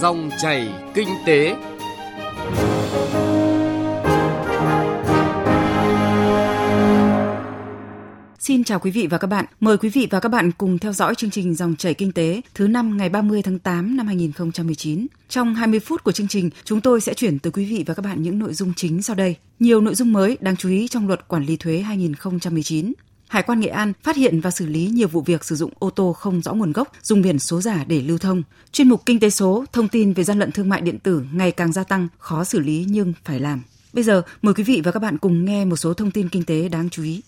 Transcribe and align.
Dòng 0.00 0.30
chảy 0.38 0.68
kinh 0.94 1.08
tế. 1.26 1.56
Xin 8.38 8.64
chào 8.64 8.78
quý 8.78 8.90
vị 8.90 9.06
và 9.10 9.18
các 9.18 9.26
bạn. 9.26 9.44
Mời 9.60 9.76
quý 9.76 9.88
vị 9.88 10.08
và 10.10 10.20
các 10.20 10.28
bạn 10.28 10.52
cùng 10.58 10.78
theo 10.78 10.92
dõi 10.92 11.14
chương 11.14 11.30
trình 11.30 11.54
Dòng 11.54 11.76
chảy 11.76 11.94
kinh 11.94 12.12
tế 12.12 12.40
thứ 12.54 12.66
năm 12.66 12.96
ngày 12.96 13.08
30 13.08 13.42
tháng 13.42 13.58
8 13.58 13.96
năm 13.96 14.06
2019. 14.06 15.06
Trong 15.28 15.54
20 15.54 15.80
phút 15.80 16.04
của 16.04 16.12
chương 16.12 16.28
trình, 16.28 16.50
chúng 16.64 16.80
tôi 16.80 17.00
sẽ 17.00 17.14
chuyển 17.14 17.38
tới 17.38 17.50
quý 17.50 17.64
vị 17.64 17.84
và 17.86 17.94
các 17.94 18.04
bạn 18.04 18.22
những 18.22 18.38
nội 18.38 18.54
dung 18.54 18.72
chính 18.76 19.02
sau 19.02 19.16
đây. 19.16 19.36
Nhiều 19.58 19.80
nội 19.80 19.94
dung 19.94 20.12
mới 20.12 20.38
đáng 20.40 20.56
chú 20.56 20.68
ý 20.68 20.88
trong 20.88 21.06
luật 21.06 21.28
quản 21.28 21.44
lý 21.44 21.56
thuế 21.56 21.78
2019. 21.78 22.92
Hải 23.30 23.42
quan 23.42 23.60
Nghệ 23.60 23.68
An 23.68 23.92
phát 24.02 24.16
hiện 24.16 24.40
và 24.40 24.50
xử 24.50 24.66
lý 24.66 24.86
nhiều 24.86 25.08
vụ 25.08 25.20
việc 25.20 25.44
sử 25.44 25.56
dụng 25.56 25.72
ô 25.78 25.90
tô 25.90 26.12
không 26.12 26.42
rõ 26.42 26.52
nguồn 26.52 26.72
gốc, 26.72 26.92
dùng 27.02 27.22
biển 27.22 27.38
số 27.38 27.60
giả 27.60 27.84
để 27.86 28.00
lưu 28.00 28.18
thông. 28.18 28.42
Chuyên 28.72 28.88
mục 28.88 29.02
Kinh 29.06 29.20
tế 29.20 29.30
số, 29.30 29.64
thông 29.72 29.88
tin 29.88 30.12
về 30.12 30.24
gian 30.24 30.38
lận 30.38 30.52
thương 30.52 30.68
mại 30.68 30.80
điện 30.80 30.98
tử 30.98 31.22
ngày 31.32 31.50
càng 31.50 31.72
gia 31.72 31.84
tăng, 31.84 32.08
khó 32.18 32.44
xử 32.44 32.58
lý 32.58 32.84
nhưng 32.88 33.12
phải 33.24 33.40
làm. 33.40 33.62
Bây 33.92 34.04
giờ, 34.04 34.22
mời 34.42 34.54
quý 34.54 34.64
vị 34.64 34.82
và 34.84 34.92
các 34.92 35.00
bạn 35.00 35.18
cùng 35.18 35.44
nghe 35.44 35.64
một 35.64 35.76
số 35.76 35.94
thông 35.94 36.10
tin 36.10 36.28
kinh 36.28 36.44
tế 36.44 36.68
đáng 36.68 36.90
chú 36.90 37.02
ý. 37.02 37.22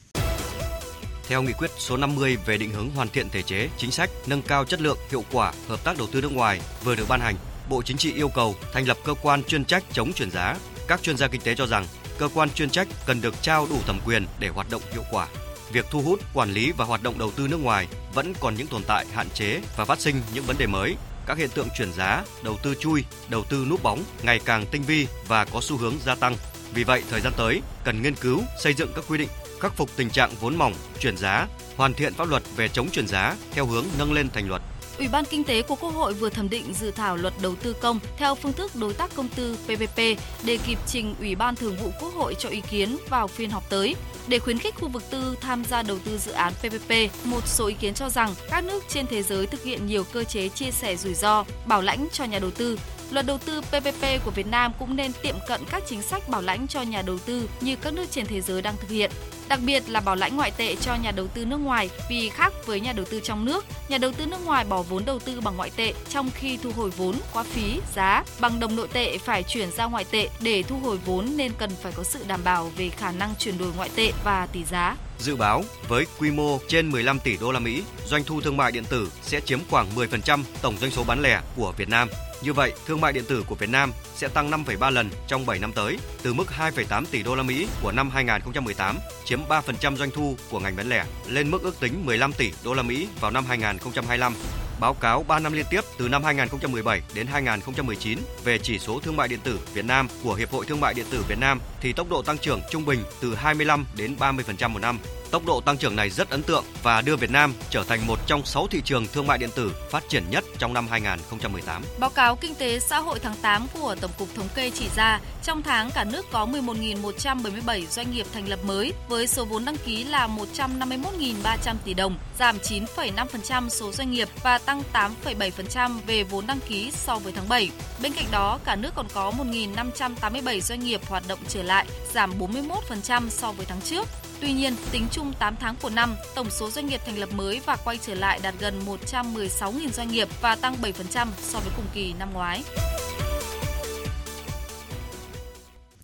Theo 1.29 1.43
nghị 1.43 1.53
quyết 1.53 1.71
số 1.79 1.97
50 1.97 2.37
về 2.47 2.59
định 2.59 2.71
hướng 2.71 2.91
hoàn 2.91 3.09
thiện 3.09 3.29
thể 3.29 3.43
chế, 3.43 3.69
chính 3.77 3.91
sách, 3.91 4.11
nâng 4.27 4.43
cao 4.43 4.65
chất 4.65 4.81
lượng, 4.81 4.99
hiệu 5.11 5.25
quả 5.33 5.53
hợp 5.69 5.85
tác 5.85 5.99
đầu 5.99 6.07
tư 6.13 6.21
nước 6.21 6.33
ngoài 6.33 6.61
vừa 6.85 6.95
được 6.95 7.09
ban 7.09 7.21
hành, 7.21 7.35
Bộ 7.69 7.83
Chính 7.83 7.97
trị 7.97 8.13
yêu 8.13 8.29
cầu 8.29 8.55
thành 8.73 8.89
lập 8.89 8.97
cơ 9.05 9.15
quan 9.23 9.45
chuyên 9.45 9.65
trách 9.65 9.85
chống 9.93 10.13
chuyển 10.13 10.31
giá. 10.31 10.57
Các 10.89 11.03
chuyên 11.03 11.17
gia 11.17 11.29
kinh 11.29 11.41
tế 11.41 11.55
cho 11.55 11.67
rằng 11.67 11.87
cơ 12.19 12.29
quan 12.35 12.51
chuyên 12.51 12.71
trách 12.71 12.89
cần 13.07 13.21
được 13.21 13.43
trao 13.43 13.67
đủ 13.71 13.77
thẩm 13.87 13.99
quyền 14.07 14.27
để 14.39 14.49
hoạt 14.49 14.71
động 14.71 14.83
hiệu 14.93 15.03
quả. 15.11 15.29
Việc 15.73 15.87
thu 15.91 16.01
hút, 16.01 16.21
quản 16.35 16.53
lý 16.53 16.73
và 16.77 16.85
hoạt 16.85 17.03
động 17.03 17.19
đầu 17.19 17.31
tư 17.31 17.49
nước 17.49 17.57
ngoài 17.57 17.89
vẫn 18.15 18.33
còn 18.41 18.55
những 18.55 18.67
tồn 18.67 18.83
tại 18.87 19.07
hạn 19.13 19.29
chế 19.35 19.61
và 19.77 19.85
phát 19.85 20.01
sinh 20.01 20.21
những 20.35 20.45
vấn 20.45 20.59
đề 20.59 20.67
mới. 20.67 20.97
Các 21.27 21.39
hiện 21.39 21.51
tượng 21.55 21.69
chuyển 21.79 21.93
giá, 21.93 22.25
đầu 22.43 22.57
tư 22.63 22.75
chui, 22.81 23.05
đầu 23.29 23.45
tư 23.45 23.67
núp 23.71 23.83
bóng 23.83 24.03
ngày 24.23 24.41
càng 24.45 24.67
tinh 24.71 24.83
vi 24.83 25.07
và 25.29 25.45
có 25.45 25.61
xu 25.61 25.77
hướng 25.77 25.95
gia 26.05 26.15
tăng. 26.15 26.37
Vì 26.75 26.85
vậy, 26.85 27.03
thời 27.11 27.21
gian 27.21 27.33
tới 27.37 27.61
cần 27.85 28.03
nghiên 28.03 28.15
cứu, 28.15 28.41
xây 28.63 28.75
dựng 28.75 28.93
các 28.95 29.05
quy 29.09 29.19
định 29.19 29.29
khắc 29.61 29.77
phục 29.77 29.91
tình 29.97 30.11
trạng 30.11 30.31
vốn 30.41 30.57
mỏng, 30.57 30.75
chuyển 31.01 31.17
giá, 31.17 31.47
hoàn 31.77 31.95
thiện 31.95 32.15
pháp 32.15 32.29
luật 32.29 32.43
về 32.57 32.69
chống 32.69 32.91
chuyển 32.91 33.07
giá 33.07 33.37
theo 33.53 33.67
hướng 33.67 33.85
nâng 33.99 34.13
lên 34.13 34.31
thành 34.31 34.49
luật. 34.49 34.63
Ủy 34.99 35.09
ban 35.09 35.25
Kinh 35.25 35.45
tế 35.45 35.63
của 35.63 35.77
Quốc 35.77 35.91
hội 35.91 36.15
vừa 36.15 36.31
thẩm 36.31 36.49
định 36.49 36.75
dự 36.75 36.91
thảo 36.91 37.17
luật 37.17 37.35
đầu 37.43 37.55
tư 37.57 37.73
công 37.73 37.99
theo 38.17 38.35
phương 38.35 38.53
thức 38.53 38.77
đối 38.77 38.95
tác 38.95 39.15
công 39.15 39.29
tư 39.29 39.57
PPP 39.65 39.97
để 40.45 40.59
kịp 40.67 40.79
trình 40.87 41.15
Ủy 41.21 41.35
ban 41.35 41.57
Thường 41.57 41.77
vụ 41.77 41.91
Quốc 42.01 42.15
hội 42.15 42.35
cho 42.39 42.49
ý 42.49 42.61
kiến 42.71 42.97
vào 43.09 43.29
phiên 43.29 43.51
họp 43.51 43.71
tới. 43.71 43.95
Để 44.29 44.39
khuyến 44.39 44.59
khích 44.59 44.75
khu 44.75 44.89
vực 44.89 45.03
tư 45.11 45.37
tham 45.41 45.65
gia 45.65 45.83
đầu 45.83 45.99
tư 46.05 46.19
dự 46.19 46.33
án 46.33 46.53
PPP, 46.53 46.93
một 47.25 47.47
số 47.47 47.67
ý 47.67 47.75
kiến 47.81 47.95
cho 47.95 48.09
rằng 48.09 48.35
các 48.51 48.65
nước 48.65 48.85
trên 48.89 49.07
thế 49.07 49.23
giới 49.23 49.47
thực 49.47 49.63
hiện 49.63 49.87
nhiều 49.87 50.05
cơ 50.13 50.25
chế 50.25 50.49
chia 50.49 50.71
sẻ 50.71 50.97
rủi 50.97 51.15
ro, 51.15 51.45
bảo 51.67 51.83
lãnh 51.83 52.09
cho 52.13 52.25
nhà 52.25 52.39
đầu 52.39 52.51
tư. 52.51 52.79
Luật 53.13 53.27
đầu 53.27 53.39
tư 53.39 53.61
PPP 53.61 54.25
của 54.25 54.31
Việt 54.31 54.47
Nam 54.47 54.73
cũng 54.79 54.97
nên 54.97 55.13
tiệm 55.23 55.35
cận 55.49 55.61
các 55.71 55.83
chính 55.89 56.03
sách 56.03 56.29
bảo 56.29 56.43
lãnh 56.43 56.69
cho 56.69 56.83
nhà 56.83 57.03
đầu 57.03 57.19
tư 57.19 57.49
như 57.61 57.77
các 57.77 57.95
nước 57.95 58.05
trên 58.11 58.27
thế 58.27 58.41
giới 58.41 58.63
đang 58.63 58.75
thực 58.81 58.91
hiện 58.91 59.11
đặc 59.49 59.61
biệt 59.67 59.83
là 59.89 60.01
bảo 60.01 60.17
lãnh 60.17 60.37
ngoại 60.37 60.51
tệ 60.57 60.77
cho 60.77 60.95
nhà 60.95 61.11
đầu 61.11 61.27
tư 61.27 61.45
nước 61.45 61.57
ngoài 61.57 61.91
vì 62.11 62.29
khác 62.29 62.53
với 62.67 62.81
nhà 62.81 62.93
đầu 62.93 63.05
tư 63.11 63.21
trong 63.25 63.45
nước, 63.45 63.65
nhà 63.89 63.99
đầu 63.99 64.13
tư 64.13 64.27
nước 64.27 64.45
ngoài 64.45 64.65
bỏ 64.65 64.83
vốn 64.83 65.05
đầu 65.05 65.19
tư 65.19 65.41
bằng 65.41 65.57
ngoại 65.57 65.71
tệ 65.77 65.95
trong 66.09 66.31
khi 66.35 66.59
thu 66.63 66.71
hồi 66.77 66.91
vốn 66.91 67.15
qua 67.33 67.43
phí, 67.43 67.81
giá 67.95 68.25
bằng 68.41 68.61
đồng 68.61 68.77
nội 68.77 68.89
tệ 68.93 69.19
phải 69.19 69.43
chuyển 69.43 69.71
ra 69.71 69.85
ngoại 69.85 70.05
tệ 70.11 70.29
để 70.41 70.63
thu 70.63 70.79
hồi 70.79 70.97
vốn 71.07 71.37
nên 71.37 71.53
cần 71.59 71.71
phải 71.83 71.93
có 71.97 72.05
sự 72.05 72.25
đảm 72.29 72.41
bảo 72.45 72.71
về 72.77 72.89
khả 72.89 73.13
năng 73.13 73.35
chuyển 73.39 73.59
đổi 73.59 73.69
ngoại 73.77 73.91
tệ 73.97 74.13
và 74.25 74.47
tỷ 74.47 74.65
giá. 74.65 74.97
Dự 75.23 75.37
báo 75.37 75.65
với 75.89 76.07
quy 76.19 76.31
mô 76.31 76.59
trên 76.69 76.91
15 76.91 77.19
tỷ 77.19 77.37
đô 77.37 77.53
la 77.53 77.61
Mỹ, 77.61 77.83
doanh 78.07 78.25
thu 78.25 78.41
thương 78.41 78.57
mại 78.57 78.73
điện 78.73 78.85
tử 78.85 79.11
sẽ 79.23 79.41
chiếm 79.41 79.59
khoảng 79.71 79.87
10% 79.97 80.43
tổng 80.63 80.77
doanh 80.81 80.91
số 80.91 81.05
bán 81.05 81.23
lẻ 81.23 81.41
của 81.57 81.73
Việt 81.77 81.89
Nam. 81.89 82.09
Như 82.43 82.53
vậy, 82.53 82.73
thương 82.87 83.01
mại 83.01 83.13
điện 83.13 83.25
tử 83.29 83.45
của 83.47 83.55
Việt 83.55 83.69
Nam 83.69 83.93
sẽ 84.15 84.29
tăng 84.29 84.51
5,3 84.51 84.91
lần 84.91 85.11
trong 85.27 85.47
7 85.47 85.59
năm 85.59 85.73
tới, 85.73 85.99
từ 86.23 86.35
mức 86.35 86.47
2,8 86.59 87.05
tỷ 87.11 87.23
đô 87.23 87.35
la 87.35 87.43
Mỹ 87.43 87.67
của 87.83 87.93
năm 87.93 88.11
2018, 88.11 88.99
chiếm 89.25 89.41
3% 89.49 89.97
doanh 89.97 90.11
thu 90.11 90.37
của 90.51 90.61
ngành 90.61 90.77
bán 90.77 90.89
lẻ, 90.89 91.05
lên 91.29 91.51
mức 91.51 91.63
ước 91.63 91.81
tính 91.81 92.07
15 92.07 92.33
tỷ 92.33 92.53
đô 92.65 92.75
la 92.75 92.83
Mỹ 92.83 93.09
vào 93.21 93.31
năm 93.31 93.45
2025. 93.45 94.35
Báo 94.83 94.95
cáo 94.95 95.25
3 95.29 95.39
năm 95.39 95.53
liên 95.53 95.65
tiếp, 95.71 95.81
từ 95.99 96.09
năm 96.09 96.25
2017 96.25 97.03
đến 97.15 97.27
2019 97.27 98.19
về 98.45 98.59
chỉ 98.59 98.79
số 98.79 99.01
thương 99.01 99.17
mại 99.17 99.29
điện 99.29 99.39
tử 99.45 99.61
Việt 99.75 99.85
Nam 99.85 100.09
của 100.23 100.35
Hiệp 100.35 100.51
hội 100.51 100.67
Thương 100.67 100.81
mại 100.81 100.95
điện 100.95 101.07
tử 101.11 101.25
Việt 101.29 101.39
Nam, 101.39 101.61
thì 101.81 101.93
tốc 101.93 102.11
độ 102.11 102.23
tăng 102.23 102.39
trưởng 102.39 102.61
trung 102.71 102.85
bình 102.85 102.99
từ 103.21 103.35
25 103.35 103.87
đến 103.97 104.17
30% 104.19 104.69
một 104.69 104.79
năm. 104.79 104.99
Tốc 105.33 105.47
độ 105.47 105.61
tăng 105.61 105.77
trưởng 105.77 105.97
này 105.97 106.11
rất 106.11 106.31
ấn 106.31 106.43
tượng 106.43 106.65
và 106.83 107.01
đưa 107.01 107.17
Việt 107.17 107.31
Nam 107.31 107.55
trở 107.71 107.85
thành 107.85 108.07
một 108.07 108.19
trong 108.27 108.45
6 108.45 108.67
thị 108.67 108.81
trường 108.85 109.07
thương 109.07 109.27
mại 109.27 109.39
điện 109.39 109.51
tử 109.55 109.73
phát 109.91 110.09
triển 110.09 110.25
nhất 110.31 110.45
trong 110.59 110.75
năm 110.75 110.89
2018. 110.91 111.83
Báo 111.99 112.11
cáo 112.11 112.37
Kinh 112.37 112.55
tế 112.55 112.79
xã 112.79 112.99
hội 112.99 113.19
tháng 113.19 113.35
8 113.43 113.67
của 113.75 113.95
Tổng 114.01 114.11
cục 114.19 114.29
Thống 114.35 114.49
kê 114.55 114.71
chỉ 114.71 114.89
ra, 114.97 115.21
trong 115.43 115.63
tháng 115.63 115.91
cả 115.91 116.05
nước 116.05 116.27
có 116.33 116.47
11.177 116.47 117.87
doanh 117.91 118.11
nghiệp 118.11 118.27
thành 118.33 118.49
lập 118.49 118.59
mới 118.65 118.93
với 119.09 119.27
số 119.27 119.45
vốn 119.45 119.65
đăng 119.65 119.77
ký 119.77 120.05
là 120.05 120.29
151.300 120.57 121.75
tỷ 121.85 121.95
đồng, 121.95 122.17
giảm 122.39 122.59
9,5% 122.59 123.69
số 123.69 123.93
doanh 123.93 124.11
nghiệp 124.11 124.29
và 124.43 124.59
tăng 124.59 124.83
8,7% 124.93 125.99
về 126.07 126.23
vốn 126.23 126.47
đăng 126.47 126.61
ký 126.69 126.91
so 126.91 127.19
với 127.19 127.33
tháng 127.33 127.49
7. 127.49 127.71
Bên 128.03 128.13
cạnh 128.13 128.27
đó, 128.31 128.59
cả 128.65 128.77
nước 128.77 128.91
còn 128.95 129.07
có 129.15 129.33
1.587 129.39 130.61
doanh 130.61 130.81
nghiệp 130.81 131.01
hoạt 131.09 131.23
động 131.29 131.39
trở 131.49 131.63
lại, 131.63 131.87
giảm 132.13 132.33
41% 132.39 133.29
so 133.29 133.53
với 133.53 133.67
tháng 133.67 133.81
trước. 133.81 134.09
Tuy 134.43 134.53
nhiên, 134.53 134.75
tính 134.93 135.07
chung 135.11 135.33
8 135.39 135.55
tháng 135.61 135.75
của 135.83 135.91
năm, 135.91 136.15
tổng 136.35 136.51
số 136.51 136.71
doanh 136.71 136.87
nghiệp 136.87 137.01
thành 137.07 137.19
lập 137.19 137.29
mới 137.37 137.61
và 137.67 137.77
quay 137.85 137.99
trở 138.07 138.15
lại 138.15 138.41
đạt 138.43 138.55
gần 138.61 138.75
116.000 138.87 139.89
doanh 139.89 140.09
nghiệp 140.09 140.29
và 140.41 140.57
tăng 140.57 140.75
7% 140.83 141.27
so 141.39 141.59
với 141.59 141.73
cùng 141.77 141.85
kỳ 141.95 142.15
năm 142.19 142.29
ngoái. 142.33 142.63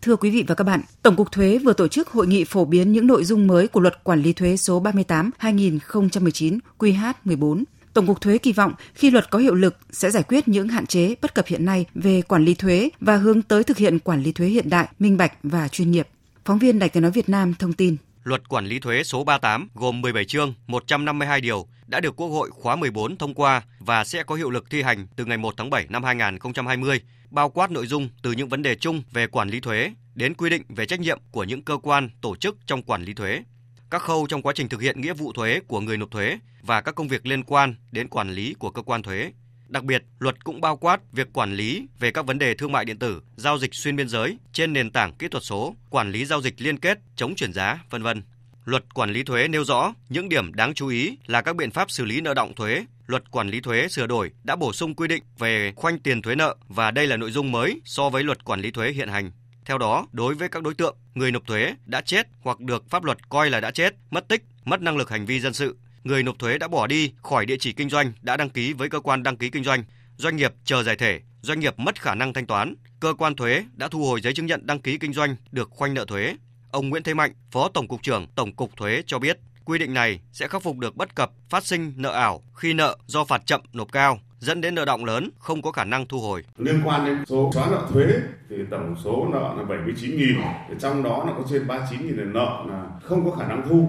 Thưa 0.02 0.16
quý 0.16 0.30
vị 0.30 0.44
và 0.46 0.54
các 0.54 0.64
bạn, 0.64 0.80
Tổng 1.02 1.16
cục 1.16 1.32
Thuế 1.32 1.58
vừa 1.58 1.72
tổ 1.72 1.88
chức 1.88 2.08
hội 2.08 2.26
nghị 2.26 2.44
phổ 2.44 2.64
biến 2.64 2.92
những 2.92 3.06
nội 3.06 3.24
dung 3.24 3.46
mới 3.46 3.68
của 3.68 3.80
Luật 3.80 4.04
Quản 4.04 4.22
lý 4.22 4.32
thuế 4.32 4.56
số 4.56 4.80
38/2019 4.80 6.58
QH14. 6.78 7.64
Tổng 7.94 8.06
cục 8.06 8.20
Thuế 8.20 8.38
kỳ 8.38 8.52
vọng 8.52 8.72
khi 8.94 9.10
luật 9.10 9.30
có 9.30 9.38
hiệu 9.38 9.54
lực 9.54 9.76
sẽ 9.90 10.10
giải 10.10 10.22
quyết 10.22 10.48
những 10.48 10.68
hạn 10.68 10.86
chế 10.86 11.14
bất 11.22 11.34
cập 11.34 11.46
hiện 11.46 11.64
nay 11.64 11.86
về 11.94 12.22
quản 12.22 12.44
lý 12.44 12.54
thuế 12.54 12.90
và 13.00 13.16
hướng 13.16 13.42
tới 13.42 13.64
thực 13.64 13.76
hiện 13.76 13.98
quản 13.98 14.22
lý 14.22 14.32
thuế 14.32 14.46
hiện 14.46 14.70
đại, 14.70 14.88
minh 14.98 15.16
bạch 15.16 15.32
và 15.42 15.68
chuyên 15.68 15.90
nghiệp. 15.90 16.08
Phóng 16.44 16.58
viên 16.58 16.78
Đài 16.78 16.88
Tiếng 16.88 17.02
nói 17.02 17.12
Việt 17.12 17.28
Nam 17.28 17.54
thông 17.58 17.72
tin. 17.72 17.96
Luật 18.28 18.48
quản 18.48 18.66
lý 18.66 18.78
thuế 18.78 19.02
số 19.02 19.24
38 19.24 19.68
gồm 19.74 20.00
17 20.00 20.24
chương, 20.24 20.54
152 20.66 21.40
điều 21.40 21.66
đã 21.86 22.00
được 22.00 22.16
Quốc 22.16 22.28
hội 22.28 22.50
khóa 22.50 22.76
14 22.76 23.16
thông 23.16 23.34
qua 23.34 23.62
và 23.78 24.04
sẽ 24.04 24.22
có 24.22 24.34
hiệu 24.34 24.50
lực 24.50 24.70
thi 24.70 24.82
hành 24.82 25.06
từ 25.16 25.24
ngày 25.24 25.38
1 25.38 25.54
tháng 25.56 25.70
7 25.70 25.86
năm 25.88 26.04
2020, 26.04 27.00
bao 27.30 27.50
quát 27.50 27.70
nội 27.70 27.86
dung 27.86 28.08
từ 28.22 28.32
những 28.32 28.48
vấn 28.48 28.62
đề 28.62 28.74
chung 28.74 29.02
về 29.12 29.26
quản 29.26 29.48
lý 29.48 29.60
thuế 29.60 29.92
đến 30.14 30.34
quy 30.34 30.50
định 30.50 30.62
về 30.68 30.86
trách 30.86 31.00
nhiệm 31.00 31.18
của 31.30 31.44
những 31.44 31.62
cơ 31.62 31.76
quan, 31.82 32.10
tổ 32.20 32.36
chức 32.36 32.56
trong 32.66 32.82
quản 32.82 33.02
lý 33.02 33.14
thuế, 33.14 33.42
các 33.90 34.02
khâu 34.02 34.26
trong 34.26 34.42
quá 34.42 34.52
trình 34.56 34.68
thực 34.68 34.80
hiện 34.80 35.00
nghĩa 35.00 35.12
vụ 35.12 35.32
thuế 35.32 35.60
của 35.66 35.80
người 35.80 35.96
nộp 35.96 36.10
thuế 36.10 36.38
và 36.62 36.80
các 36.80 36.94
công 36.94 37.08
việc 37.08 37.26
liên 37.26 37.42
quan 37.42 37.74
đến 37.92 38.08
quản 38.08 38.30
lý 38.30 38.54
của 38.58 38.70
cơ 38.70 38.82
quan 38.82 39.02
thuế. 39.02 39.32
Đặc 39.68 39.84
biệt, 39.84 40.04
luật 40.18 40.44
cũng 40.44 40.60
bao 40.60 40.76
quát 40.76 41.00
việc 41.12 41.32
quản 41.32 41.54
lý 41.54 41.86
về 41.98 42.10
các 42.10 42.26
vấn 42.26 42.38
đề 42.38 42.54
thương 42.54 42.72
mại 42.72 42.84
điện 42.84 42.98
tử, 42.98 43.22
giao 43.36 43.58
dịch 43.58 43.74
xuyên 43.74 43.96
biên 43.96 44.08
giới 44.08 44.38
trên 44.52 44.72
nền 44.72 44.90
tảng 44.90 45.12
kỹ 45.14 45.28
thuật 45.28 45.44
số, 45.44 45.76
quản 45.90 46.12
lý 46.12 46.24
giao 46.24 46.42
dịch 46.42 46.54
liên 46.58 46.78
kết, 46.78 46.98
chống 47.16 47.34
chuyển 47.34 47.52
giá, 47.52 47.78
vân 47.90 48.02
vân. 48.02 48.22
Luật 48.64 48.94
quản 48.94 49.10
lý 49.10 49.22
thuế 49.22 49.48
nêu 49.48 49.64
rõ 49.64 49.94
những 50.08 50.28
điểm 50.28 50.54
đáng 50.54 50.74
chú 50.74 50.88
ý 50.88 51.16
là 51.26 51.42
các 51.42 51.56
biện 51.56 51.70
pháp 51.70 51.90
xử 51.90 52.04
lý 52.04 52.20
nợ 52.20 52.34
động 52.34 52.54
thuế. 52.54 52.84
Luật 53.06 53.30
quản 53.30 53.48
lý 53.48 53.60
thuế 53.60 53.88
sửa 53.88 54.06
đổi 54.06 54.30
đã 54.44 54.56
bổ 54.56 54.72
sung 54.72 54.94
quy 54.94 55.08
định 55.08 55.22
về 55.38 55.72
khoanh 55.76 55.98
tiền 55.98 56.22
thuế 56.22 56.34
nợ 56.34 56.56
và 56.68 56.90
đây 56.90 57.06
là 57.06 57.16
nội 57.16 57.30
dung 57.30 57.52
mới 57.52 57.80
so 57.84 58.10
với 58.10 58.24
luật 58.24 58.44
quản 58.44 58.60
lý 58.60 58.70
thuế 58.70 58.92
hiện 58.92 59.08
hành. 59.08 59.30
Theo 59.64 59.78
đó, 59.78 60.06
đối 60.12 60.34
với 60.34 60.48
các 60.48 60.62
đối 60.62 60.74
tượng 60.74 60.96
người 61.14 61.32
nộp 61.32 61.46
thuế 61.46 61.74
đã 61.86 62.00
chết 62.00 62.28
hoặc 62.40 62.60
được 62.60 62.90
pháp 62.90 63.04
luật 63.04 63.28
coi 63.28 63.50
là 63.50 63.60
đã 63.60 63.70
chết, 63.70 63.94
mất 64.10 64.28
tích, 64.28 64.42
mất 64.64 64.82
năng 64.82 64.96
lực 64.96 65.10
hành 65.10 65.26
vi 65.26 65.40
dân 65.40 65.52
sự, 65.52 65.76
người 66.08 66.22
nộp 66.22 66.38
thuế 66.38 66.58
đã 66.58 66.68
bỏ 66.68 66.86
đi 66.86 67.12
khỏi 67.22 67.46
địa 67.46 67.56
chỉ 67.60 67.72
kinh 67.72 67.90
doanh 67.90 68.12
đã 68.22 68.36
đăng 68.36 68.50
ký 68.50 68.72
với 68.72 68.88
cơ 68.88 69.00
quan 69.00 69.22
đăng 69.22 69.36
ký 69.36 69.50
kinh 69.50 69.64
doanh, 69.64 69.84
doanh 70.16 70.36
nghiệp 70.36 70.54
chờ 70.64 70.82
giải 70.82 70.96
thể, 70.96 71.20
doanh 71.40 71.60
nghiệp 71.60 71.78
mất 71.78 72.02
khả 72.02 72.14
năng 72.14 72.32
thanh 72.32 72.46
toán, 72.46 72.74
cơ 73.00 73.14
quan 73.18 73.34
thuế 73.34 73.64
đã 73.76 73.88
thu 73.88 74.04
hồi 74.04 74.20
giấy 74.20 74.32
chứng 74.32 74.46
nhận 74.46 74.66
đăng 74.66 74.80
ký 74.80 74.98
kinh 74.98 75.12
doanh 75.12 75.36
được 75.52 75.70
khoanh 75.70 75.94
nợ 75.94 76.04
thuế. 76.04 76.36
Ông 76.70 76.88
Nguyễn 76.88 77.02
Thế 77.02 77.14
Mạnh, 77.14 77.32
Phó 77.50 77.68
Tổng 77.68 77.88
cục 77.88 78.02
trưởng 78.02 78.26
Tổng 78.34 78.52
cục 78.52 78.76
Thuế 78.76 79.02
cho 79.06 79.18
biết, 79.18 79.38
quy 79.64 79.78
định 79.78 79.94
này 79.94 80.20
sẽ 80.32 80.48
khắc 80.48 80.62
phục 80.62 80.78
được 80.78 80.96
bất 80.96 81.14
cập 81.14 81.30
phát 81.48 81.66
sinh 81.66 81.92
nợ 81.96 82.10
ảo 82.10 82.42
khi 82.54 82.72
nợ 82.72 82.96
do 83.06 83.24
phạt 83.24 83.42
chậm 83.46 83.60
nộp 83.72 83.92
cao 83.92 84.20
dẫn 84.38 84.60
đến 84.60 84.74
nợ 84.74 84.84
động 84.84 85.04
lớn 85.04 85.30
không 85.38 85.62
có 85.62 85.72
khả 85.72 85.84
năng 85.84 86.06
thu 86.06 86.20
hồi. 86.20 86.44
Liên 86.58 86.80
quan 86.84 87.04
đến 87.04 87.26
số 87.26 87.50
xóa 87.54 87.66
nợ 87.70 87.86
thuế 87.92 88.06
thì 88.50 88.56
tổng 88.70 88.96
số 89.04 89.28
nợ 89.32 89.54
là 89.56 89.62
79.000, 89.62 90.42
trong 90.80 91.02
đó 91.02 91.24
là 91.26 91.32
có 91.36 91.42
trên 91.50 91.66
39.000 91.66 92.32
nợ 92.32 92.64
là 92.68 92.84
không 93.02 93.30
có 93.30 93.36
khả 93.36 93.48
năng 93.48 93.68
thu 93.68 93.88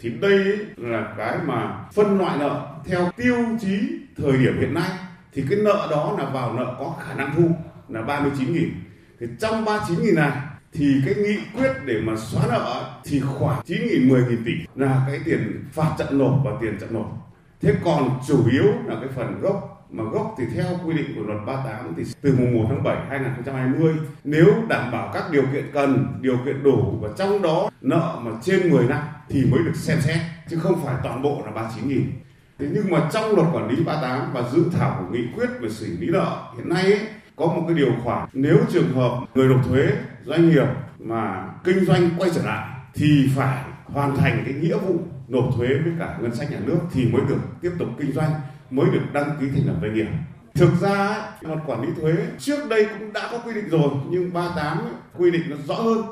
thì 0.00 0.10
đây 0.10 0.58
là 0.76 1.14
cái 1.16 1.38
mà 1.46 1.84
phân 1.92 2.18
loại 2.18 2.38
nợ 2.38 2.66
theo 2.86 3.10
tiêu 3.16 3.36
chí 3.60 3.80
thời 4.16 4.32
điểm 4.32 4.60
hiện 4.60 4.74
nay. 4.74 4.90
Thì 5.32 5.44
cái 5.50 5.58
nợ 5.64 5.88
đó 5.90 6.16
là 6.18 6.24
vào 6.24 6.54
nợ 6.54 6.76
có 6.78 6.96
khả 7.00 7.14
năng 7.14 7.34
thu 7.36 7.50
là 7.88 8.02
39 8.02 8.52
nghìn. 8.52 8.70
Thì 9.20 9.26
trong 9.40 9.64
39 9.64 10.04
nghìn 10.04 10.14
này 10.14 10.32
thì 10.72 11.02
cái 11.06 11.14
nghị 11.14 11.38
quyết 11.56 11.72
để 11.84 12.00
mà 12.00 12.12
xóa 12.16 12.42
nợ 12.48 12.90
thì 13.04 13.20
khoảng 13.20 13.62
9 13.64 13.78
nghìn 13.88 14.08
10 14.08 14.24
nghìn 14.24 14.44
tỷ 14.44 14.52
là 14.74 15.04
cái 15.06 15.20
tiền 15.24 15.64
phạt 15.72 15.94
chậm 15.98 16.18
nộp 16.18 16.40
và 16.44 16.50
tiền 16.60 16.78
chậm 16.80 16.94
nộp. 16.94 17.34
Thế 17.60 17.74
còn 17.84 18.20
chủ 18.28 18.46
yếu 18.52 18.64
là 18.64 18.94
cái 19.00 19.08
phần 19.16 19.40
gốc 19.40 19.77
mà 19.90 20.04
gốc 20.04 20.34
thì 20.38 20.44
theo 20.54 20.66
quy 20.86 20.96
định 20.96 21.14
của 21.16 21.22
luật 21.22 21.38
38 21.46 21.94
thì 21.96 22.02
từ 22.20 22.34
mùng 22.38 22.54
1 22.54 22.64
tháng 22.68 22.82
7 22.82 22.96
2020 23.08 23.94
nếu 24.24 24.46
đảm 24.68 24.92
bảo 24.92 25.10
các 25.14 25.24
điều 25.30 25.42
kiện 25.52 25.70
cần, 25.72 26.18
điều 26.20 26.38
kiện 26.44 26.62
đủ 26.62 26.98
và 27.00 27.08
trong 27.16 27.42
đó 27.42 27.70
nợ 27.80 28.18
mà 28.22 28.30
trên 28.42 28.70
10 28.70 28.84
năm 28.84 29.02
thì 29.28 29.44
mới 29.44 29.60
được 29.64 29.76
xem 29.76 30.00
xét 30.00 30.18
chứ 30.48 30.58
không 30.58 30.84
phải 30.84 30.96
toàn 31.02 31.22
bộ 31.22 31.42
là 31.46 31.52
39 31.52 31.88
nghìn. 31.88 32.12
Thế 32.58 32.66
nhưng 32.72 32.90
mà 32.90 33.08
trong 33.12 33.34
luật 33.34 33.48
quản 33.52 33.68
lý 33.68 33.84
38 33.84 34.32
và 34.32 34.50
dự 34.52 34.64
thảo 34.72 34.96
của 34.98 35.14
nghị 35.14 35.24
quyết 35.36 35.48
về 35.60 35.70
xử 35.70 35.96
lý 36.00 36.06
nợ 36.10 36.52
hiện 36.56 36.68
nay 36.68 36.82
ấy, 36.82 37.00
có 37.36 37.46
một 37.46 37.64
cái 37.68 37.76
điều 37.76 37.92
khoản 38.04 38.28
nếu 38.32 38.58
trường 38.70 38.92
hợp 38.92 39.12
người 39.34 39.48
nộp 39.48 39.64
thuế 39.68 39.86
doanh 40.24 40.48
nghiệp 40.48 40.66
mà 40.98 41.48
kinh 41.64 41.84
doanh 41.84 42.10
quay 42.18 42.30
trở 42.34 42.42
lại 42.42 42.68
thì 42.94 43.30
phải 43.36 43.64
hoàn 43.84 44.16
thành 44.16 44.42
cái 44.44 44.54
nghĩa 44.54 44.76
vụ 44.76 45.00
nộp 45.28 45.44
thuế 45.56 45.68
với 45.68 45.92
cả 45.98 46.18
ngân 46.20 46.34
sách 46.34 46.50
nhà 46.50 46.58
nước 46.64 46.78
thì 46.92 47.06
mới 47.06 47.22
được 47.28 47.40
tiếp 47.60 47.70
tục 47.78 47.88
kinh 47.98 48.12
doanh 48.12 48.30
mới 48.70 48.86
được 48.92 49.02
đăng 49.12 49.36
ký 49.40 49.46
thành 49.54 49.66
lập 49.66 49.74
doanh 49.80 49.94
nghiệp 49.94 50.06
thực 50.54 50.70
ra 50.80 51.26
luật 51.40 51.58
quản 51.66 51.82
lý 51.82 51.88
thuế 51.96 52.12
trước 52.38 52.68
đây 52.68 52.86
cũng 52.98 53.12
đã 53.12 53.28
có 53.32 53.38
quy 53.38 53.54
định 53.54 53.68
rồi 53.68 53.90
nhưng 54.10 54.32
38 54.32 54.78
quy 55.18 55.30
định 55.30 55.42
nó 55.48 55.56
rõ 55.66 55.74
hơn 55.74 56.04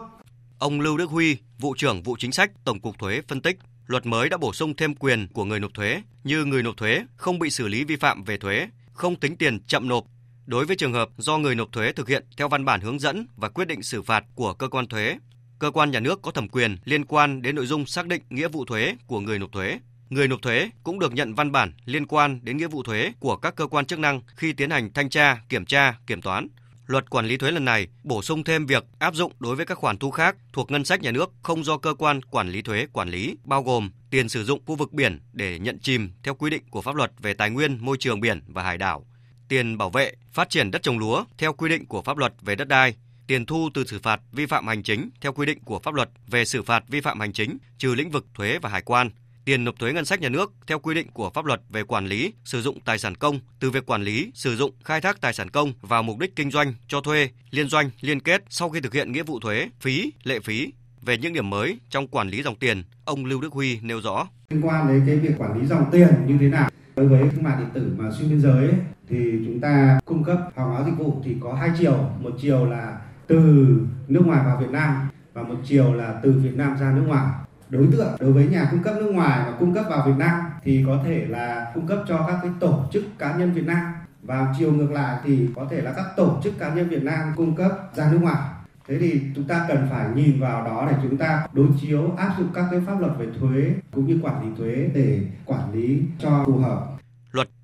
Ông 0.59 0.81
Lưu 0.81 0.97
Đức 0.97 1.11
Huy, 1.11 1.37
vụ 1.59 1.75
trưởng 1.79 2.03
vụ 2.03 2.17
chính 2.19 2.33
sách 2.33 2.51
Tổng 2.65 2.81
cục 2.81 2.99
Thuế 2.99 3.23
phân 3.29 3.41
tích, 3.41 3.59
luật 3.87 4.07
mới 4.07 4.29
đã 4.29 4.37
bổ 4.37 4.53
sung 4.53 4.75
thêm 4.77 4.95
quyền 4.95 5.29
của 5.33 5.45
người 5.45 5.61
nộp 5.61 5.75
thuế 5.75 6.03
như 6.25 6.45
người 6.45 6.63
nộp 6.63 6.77
thuế 6.77 7.03
không 7.17 7.39
bị 7.39 7.51
xử 7.51 7.69
lý 7.69 7.85
vi 7.85 7.97
phạm 7.97 8.25
về 8.25 8.37
thuế, 8.37 8.69
không 8.93 9.17
tính 9.17 9.37
tiền 9.37 9.61
chậm 9.67 9.89
nộp 9.89 10.05
đối 10.47 10.67
với 10.67 10.77
trường 10.77 10.93
hợp 10.93 11.09
do 11.19 11.39
người 11.39 11.55
nộp 11.55 11.73
thuế 11.73 11.93
thực 11.93 12.09
hiện 12.09 12.25
theo 12.37 12.49
văn 12.49 12.65
bản 12.65 12.81
hướng 12.81 12.99
dẫn 12.99 13.27
và 13.37 13.49
quyết 13.49 13.69
định 13.69 13.83
xử 13.83 14.03
phạt 14.03 14.25
của 14.35 14.55
cơ 14.55 14.69
quan 14.69 14.87
thuế. 14.87 15.17
Cơ 15.59 15.71
quan 15.71 15.91
nhà 15.91 16.01
nước 16.01 16.23
có 16.23 16.31
thẩm 16.31 16.49
quyền 16.49 16.77
liên 16.85 17.05
quan 17.05 17.43
đến 17.43 17.55
nội 17.57 17.67
dung 17.67 17.87
xác 17.87 18.07
định 18.07 18.23
nghĩa 18.31 18.49
vụ 18.49 18.65
thuế 18.65 18.97
của 19.07 19.21
người 19.21 19.39
nộp 19.39 19.53
thuế. 19.53 19.79
Người 20.11 20.29
nộp 20.29 20.43
thuế 20.43 20.71
cũng 20.83 20.99
được 20.99 21.13
nhận 21.13 21.35
văn 21.35 21.53
bản 21.53 21.73
liên 21.85 22.07
quan 22.07 22.41
đến 22.43 22.57
nghĩa 22.57 22.67
vụ 22.67 22.83
thuế 22.83 23.13
của 23.21 23.37
các 23.37 23.57
cơ 23.57 23.67
quan 23.67 23.87
chức 23.87 23.99
năng 23.99 24.21
khi 24.37 24.53
tiến 24.53 24.71
hành 24.71 24.93
thanh 24.93 25.11
tra, 25.11 25.43
kiểm 25.49 25.65
tra, 25.65 25.99
kiểm 26.07 26.23
toán. 26.23 26.49
Luật 26.87 27.11
quản 27.11 27.27
lý 27.27 27.37
thuế 27.37 27.51
lần 27.51 27.65
này 27.65 27.89
bổ 28.05 28.23
sung 28.23 28.45
thêm 28.45 28.67
việc 28.67 28.85
áp 28.99 29.15
dụng 29.15 29.33
đối 29.39 29.57
với 29.57 29.67
các 29.67 29.79
khoản 29.79 29.99
thu 29.99 30.11
khác 30.11 30.37
thuộc 30.53 30.71
ngân 30.71 30.85
sách 30.85 31.03
nhà 31.03 31.11
nước 31.11 31.33
không 31.43 31.65
do 31.65 31.79
cơ 31.79 31.95
quan 31.95 32.23
quản 32.23 32.49
lý 32.49 32.63
thuế 32.63 32.87
quản 32.93 33.09
lý, 33.09 33.37
bao 33.45 33.63
gồm 33.63 33.91
tiền 34.11 34.29
sử 34.29 34.45
dụng 34.45 34.61
khu 34.67 34.75
vực 34.75 34.93
biển 34.93 35.21
để 35.33 35.59
nhận 35.59 35.79
chìm 35.79 36.11
theo 36.23 36.35
quy 36.35 36.51
định 36.51 36.63
của 36.71 36.83
pháp 36.83 36.95
luật 36.95 37.13
về 37.19 37.35
tài 37.35 37.51
nguyên, 37.51 37.79
môi 37.81 37.97
trường 38.01 38.21
biển 38.21 38.41
và 38.47 38.63
hải 38.63 38.79
đảo, 38.79 39.07
tiền 39.49 39.79
bảo 39.79 39.91
vệ, 39.91 40.13
phát 40.33 40.51
triển 40.51 40.71
đất 40.71 40.83
trồng 40.83 40.99
lúa 40.99 41.25
theo 41.39 41.53
quy 41.53 41.69
định 41.69 41.87
của 41.87 42.03
pháp 42.03 42.17
luật 42.17 42.35
về 42.41 42.55
đất 42.55 42.69
đai, 42.69 42.95
tiền 43.27 43.47
thu 43.47 43.69
từ 43.75 43.85
xử 43.85 43.99
phạt 43.99 44.21
vi 44.33 44.47
phạm 44.47 44.67
hành 44.67 44.83
chính 44.83 45.11
theo 45.21 45.33
quy 45.33 45.47
định 45.47 45.59
của 45.65 45.79
pháp 45.79 45.95
luật 45.95 46.11
về 46.27 46.45
xử 46.45 46.63
phạt 46.63 46.85
vi 46.89 47.01
phạm 47.01 47.21
hành 47.21 47.33
chính 47.33 47.59
trừ 47.79 47.95
lĩnh 47.95 48.11
vực 48.11 48.27
thuế 48.35 48.59
và 48.63 48.69
hải 48.69 48.83
quan, 48.83 49.11
tiền 49.47 49.65
nộp 49.65 49.79
thuế 49.79 49.93
ngân 49.93 50.05
sách 50.05 50.21
nhà 50.21 50.29
nước 50.29 50.53
theo 50.67 50.79
quy 50.79 50.95
định 50.95 51.07
của 51.13 51.31
pháp 51.31 51.45
luật 51.45 51.61
về 51.71 51.83
quản 51.85 52.07
lý, 52.07 52.33
sử 52.45 52.63
dụng 52.63 52.81
tài 52.85 52.99
sản 52.99 53.15
công 53.15 53.41
từ 53.61 53.71
việc 53.71 53.87
quản 53.87 54.03
lý, 54.03 54.31
sử 54.35 54.57
dụng, 54.57 54.73
khai 54.85 55.01
thác 55.01 55.21
tài 55.21 55.33
sản 55.33 55.51
công 55.51 55.73
vào 55.81 56.03
mục 56.03 56.19
đích 56.19 56.37
kinh 56.37 56.51
doanh, 56.51 56.75
cho 56.89 57.01
thuê, 57.01 57.29
liên 57.51 57.69
doanh, 57.69 57.91
liên 58.01 58.21
kết 58.21 58.45
sau 58.49 58.71
khi 58.71 58.81
thực 58.81 58.95
hiện 58.95 59.13
nghĩa 59.13 59.23
vụ 59.23 59.41
thuế, 59.41 59.69
phí, 59.81 60.13
lệ 60.23 60.41
phí. 60.41 60.73
Về 61.03 61.19
những 61.19 61.33
điểm 61.33 61.51
mới 61.51 61.79
trong 61.91 62.09
quản 62.09 62.29
lý 62.29 62.43
dòng 62.43 62.55
tiền, 62.55 62.83
ông 63.05 63.25
Lưu 63.25 63.41
Đức 63.41 63.53
Huy 63.53 63.81
nêu 63.83 64.01
rõ. 64.01 64.29
Liên 64.51 64.67
quan 64.67 64.89
đến 64.89 65.03
cái 65.07 65.17
việc 65.17 65.35
quản 65.39 65.61
lý 65.61 65.67
dòng 65.67 65.85
tiền 65.93 66.09
như 66.27 66.37
thế 66.41 66.49
nào? 66.49 66.71
Đối 66.97 67.09
với 67.09 67.29
thương 67.33 67.43
mại 67.43 67.57
điện 67.59 67.69
tử 67.75 67.93
mà 67.97 68.11
xuyên 68.19 68.31
biên 68.31 68.41
giới 68.41 68.67
ấy, 68.67 68.75
thì 69.09 69.17
chúng 69.47 69.61
ta 69.61 70.01
cung 70.05 70.25
cấp 70.25 70.39
hàng 70.57 70.69
hóa 70.69 70.85
dịch 70.87 70.99
vụ 70.99 71.23
thì 71.25 71.37
có 71.41 71.55
hai 71.55 71.71
chiều, 71.79 72.11
một 72.21 72.33
chiều 72.41 72.67
là 72.67 73.01
từ 73.27 73.67
nước 74.09 74.23
ngoài 74.27 74.45
vào 74.45 74.61
Việt 74.61 74.71
Nam 74.71 75.09
và 75.33 75.43
một 75.43 75.57
chiều 75.65 75.95
là 75.95 76.21
từ 76.23 76.33
Việt 76.33 76.55
Nam 76.55 76.77
ra 76.81 76.93
nước 76.93 77.05
ngoài 77.07 77.46
đối 77.71 77.87
tượng, 77.93 78.17
đối 78.21 78.33
với 78.33 78.47
nhà 78.47 78.69
cung 78.71 78.83
cấp 78.83 78.95
nước 78.99 79.11
ngoài 79.13 79.41
và 79.47 79.53
cung 79.59 79.75
cấp 79.75 79.85
vào 79.89 80.07
Việt 80.07 80.17
Nam 80.19 80.41
thì 80.65 80.85
có 80.87 81.01
thể 81.05 81.27
là 81.29 81.73
cung 81.75 81.87
cấp 81.87 81.99
cho 82.09 82.25
các 82.29 82.39
cái 82.43 82.51
tổ 82.61 82.85
chức 82.93 83.05
cá 83.19 83.37
nhân 83.37 83.53
Việt 83.53 83.67
Nam. 83.67 83.93
Và 84.23 84.55
chiều 84.59 84.73
ngược 84.73 84.93
lại 84.93 85.19
thì 85.25 85.49
có 85.57 85.67
thể 85.71 85.81
là 85.81 85.93
các 85.93 86.07
tổ 86.17 86.41
chức 86.45 86.59
cá 86.59 86.75
nhân 86.75 86.89
Việt 86.89 87.03
Nam 87.03 87.33
cung 87.37 87.57
cấp 87.57 87.73
ra 87.95 88.11
nước 88.13 88.19
ngoài. 88.23 88.51
Thế 88.89 88.99
thì 88.99 89.21
chúng 89.35 89.45
ta 89.45 89.65
cần 89.69 89.87
phải 89.91 90.09
nhìn 90.15 90.41
vào 90.41 90.65
đó 90.65 90.89
để 90.91 90.97
chúng 91.03 91.17
ta 91.17 91.47
đối 91.53 91.67
chiếu, 91.81 92.11
áp 92.17 92.35
dụng 92.39 92.49
các 92.55 92.65
cái 92.71 92.81
pháp 92.87 93.01
luật 93.01 93.13
về 93.19 93.27
thuế 93.41 93.75
cũng 93.95 94.07
như 94.07 94.21
quản 94.23 94.43
lý 94.43 94.49
thuế 94.59 94.91
để 94.95 95.21
quản 95.45 95.73
lý 95.73 96.03
cho 96.19 96.43
phù 96.47 96.59
hợp 96.59 96.96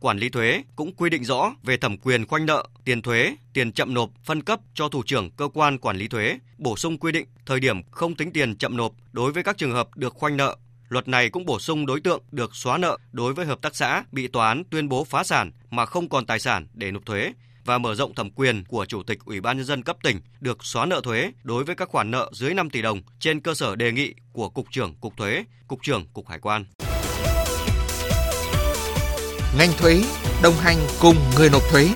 quản 0.02 0.18
lý 0.18 0.28
thuế 0.28 0.62
cũng 0.76 0.94
quy 0.96 1.10
định 1.10 1.24
rõ 1.24 1.54
về 1.62 1.76
thẩm 1.76 1.96
quyền 1.98 2.26
khoanh 2.26 2.46
nợ, 2.46 2.64
tiền 2.84 3.02
thuế, 3.02 3.36
tiền 3.52 3.72
chậm 3.72 3.94
nộp, 3.94 4.10
phân 4.24 4.42
cấp 4.42 4.60
cho 4.74 4.88
thủ 4.88 5.02
trưởng 5.06 5.30
cơ 5.30 5.48
quan 5.54 5.78
quản 5.78 5.96
lý 5.96 6.08
thuế, 6.08 6.38
bổ 6.58 6.76
sung 6.76 6.98
quy 6.98 7.12
định 7.12 7.26
thời 7.46 7.60
điểm 7.60 7.82
không 7.90 8.14
tính 8.14 8.32
tiền 8.32 8.56
chậm 8.56 8.76
nộp 8.76 8.92
đối 9.12 9.32
với 9.32 9.42
các 9.42 9.58
trường 9.58 9.72
hợp 9.72 9.96
được 9.96 10.14
khoanh 10.14 10.36
nợ. 10.36 10.56
Luật 10.88 11.08
này 11.08 11.30
cũng 11.30 11.46
bổ 11.46 11.58
sung 11.58 11.86
đối 11.86 12.00
tượng 12.00 12.22
được 12.30 12.54
xóa 12.54 12.78
nợ 12.78 12.98
đối 13.12 13.34
với 13.34 13.46
hợp 13.46 13.62
tác 13.62 13.76
xã 13.76 14.04
bị 14.12 14.28
tòa 14.28 14.48
án 14.48 14.62
tuyên 14.70 14.88
bố 14.88 15.04
phá 15.04 15.24
sản 15.24 15.52
mà 15.70 15.86
không 15.86 16.08
còn 16.08 16.26
tài 16.26 16.38
sản 16.38 16.66
để 16.74 16.90
nộp 16.90 17.06
thuế 17.06 17.32
và 17.64 17.78
mở 17.78 17.94
rộng 17.94 18.14
thẩm 18.14 18.30
quyền 18.30 18.64
của 18.64 18.84
Chủ 18.84 19.02
tịch 19.02 19.18
Ủy 19.24 19.40
ban 19.40 19.56
Nhân 19.56 19.66
dân 19.66 19.82
cấp 19.82 19.96
tỉnh 20.02 20.20
được 20.40 20.64
xóa 20.64 20.86
nợ 20.86 21.00
thuế 21.04 21.32
đối 21.42 21.64
với 21.64 21.74
các 21.74 21.88
khoản 21.88 22.10
nợ 22.10 22.30
dưới 22.32 22.54
5 22.54 22.70
tỷ 22.70 22.82
đồng 22.82 23.02
trên 23.20 23.40
cơ 23.40 23.54
sở 23.54 23.76
đề 23.76 23.92
nghị 23.92 24.14
của 24.32 24.48
Cục 24.48 24.66
trưởng 24.70 24.94
Cục 25.00 25.16
Thuế, 25.16 25.44
Cục 25.68 25.82
trưởng 25.82 26.06
Cục 26.12 26.28
Hải 26.28 26.38
quan 26.38 26.64
ngành 29.58 29.70
thuế 29.78 30.04
đồng 30.42 30.54
hành 30.54 30.76
cùng 31.00 31.16
người 31.38 31.50
nộp 31.50 31.62
thuế. 31.70 31.88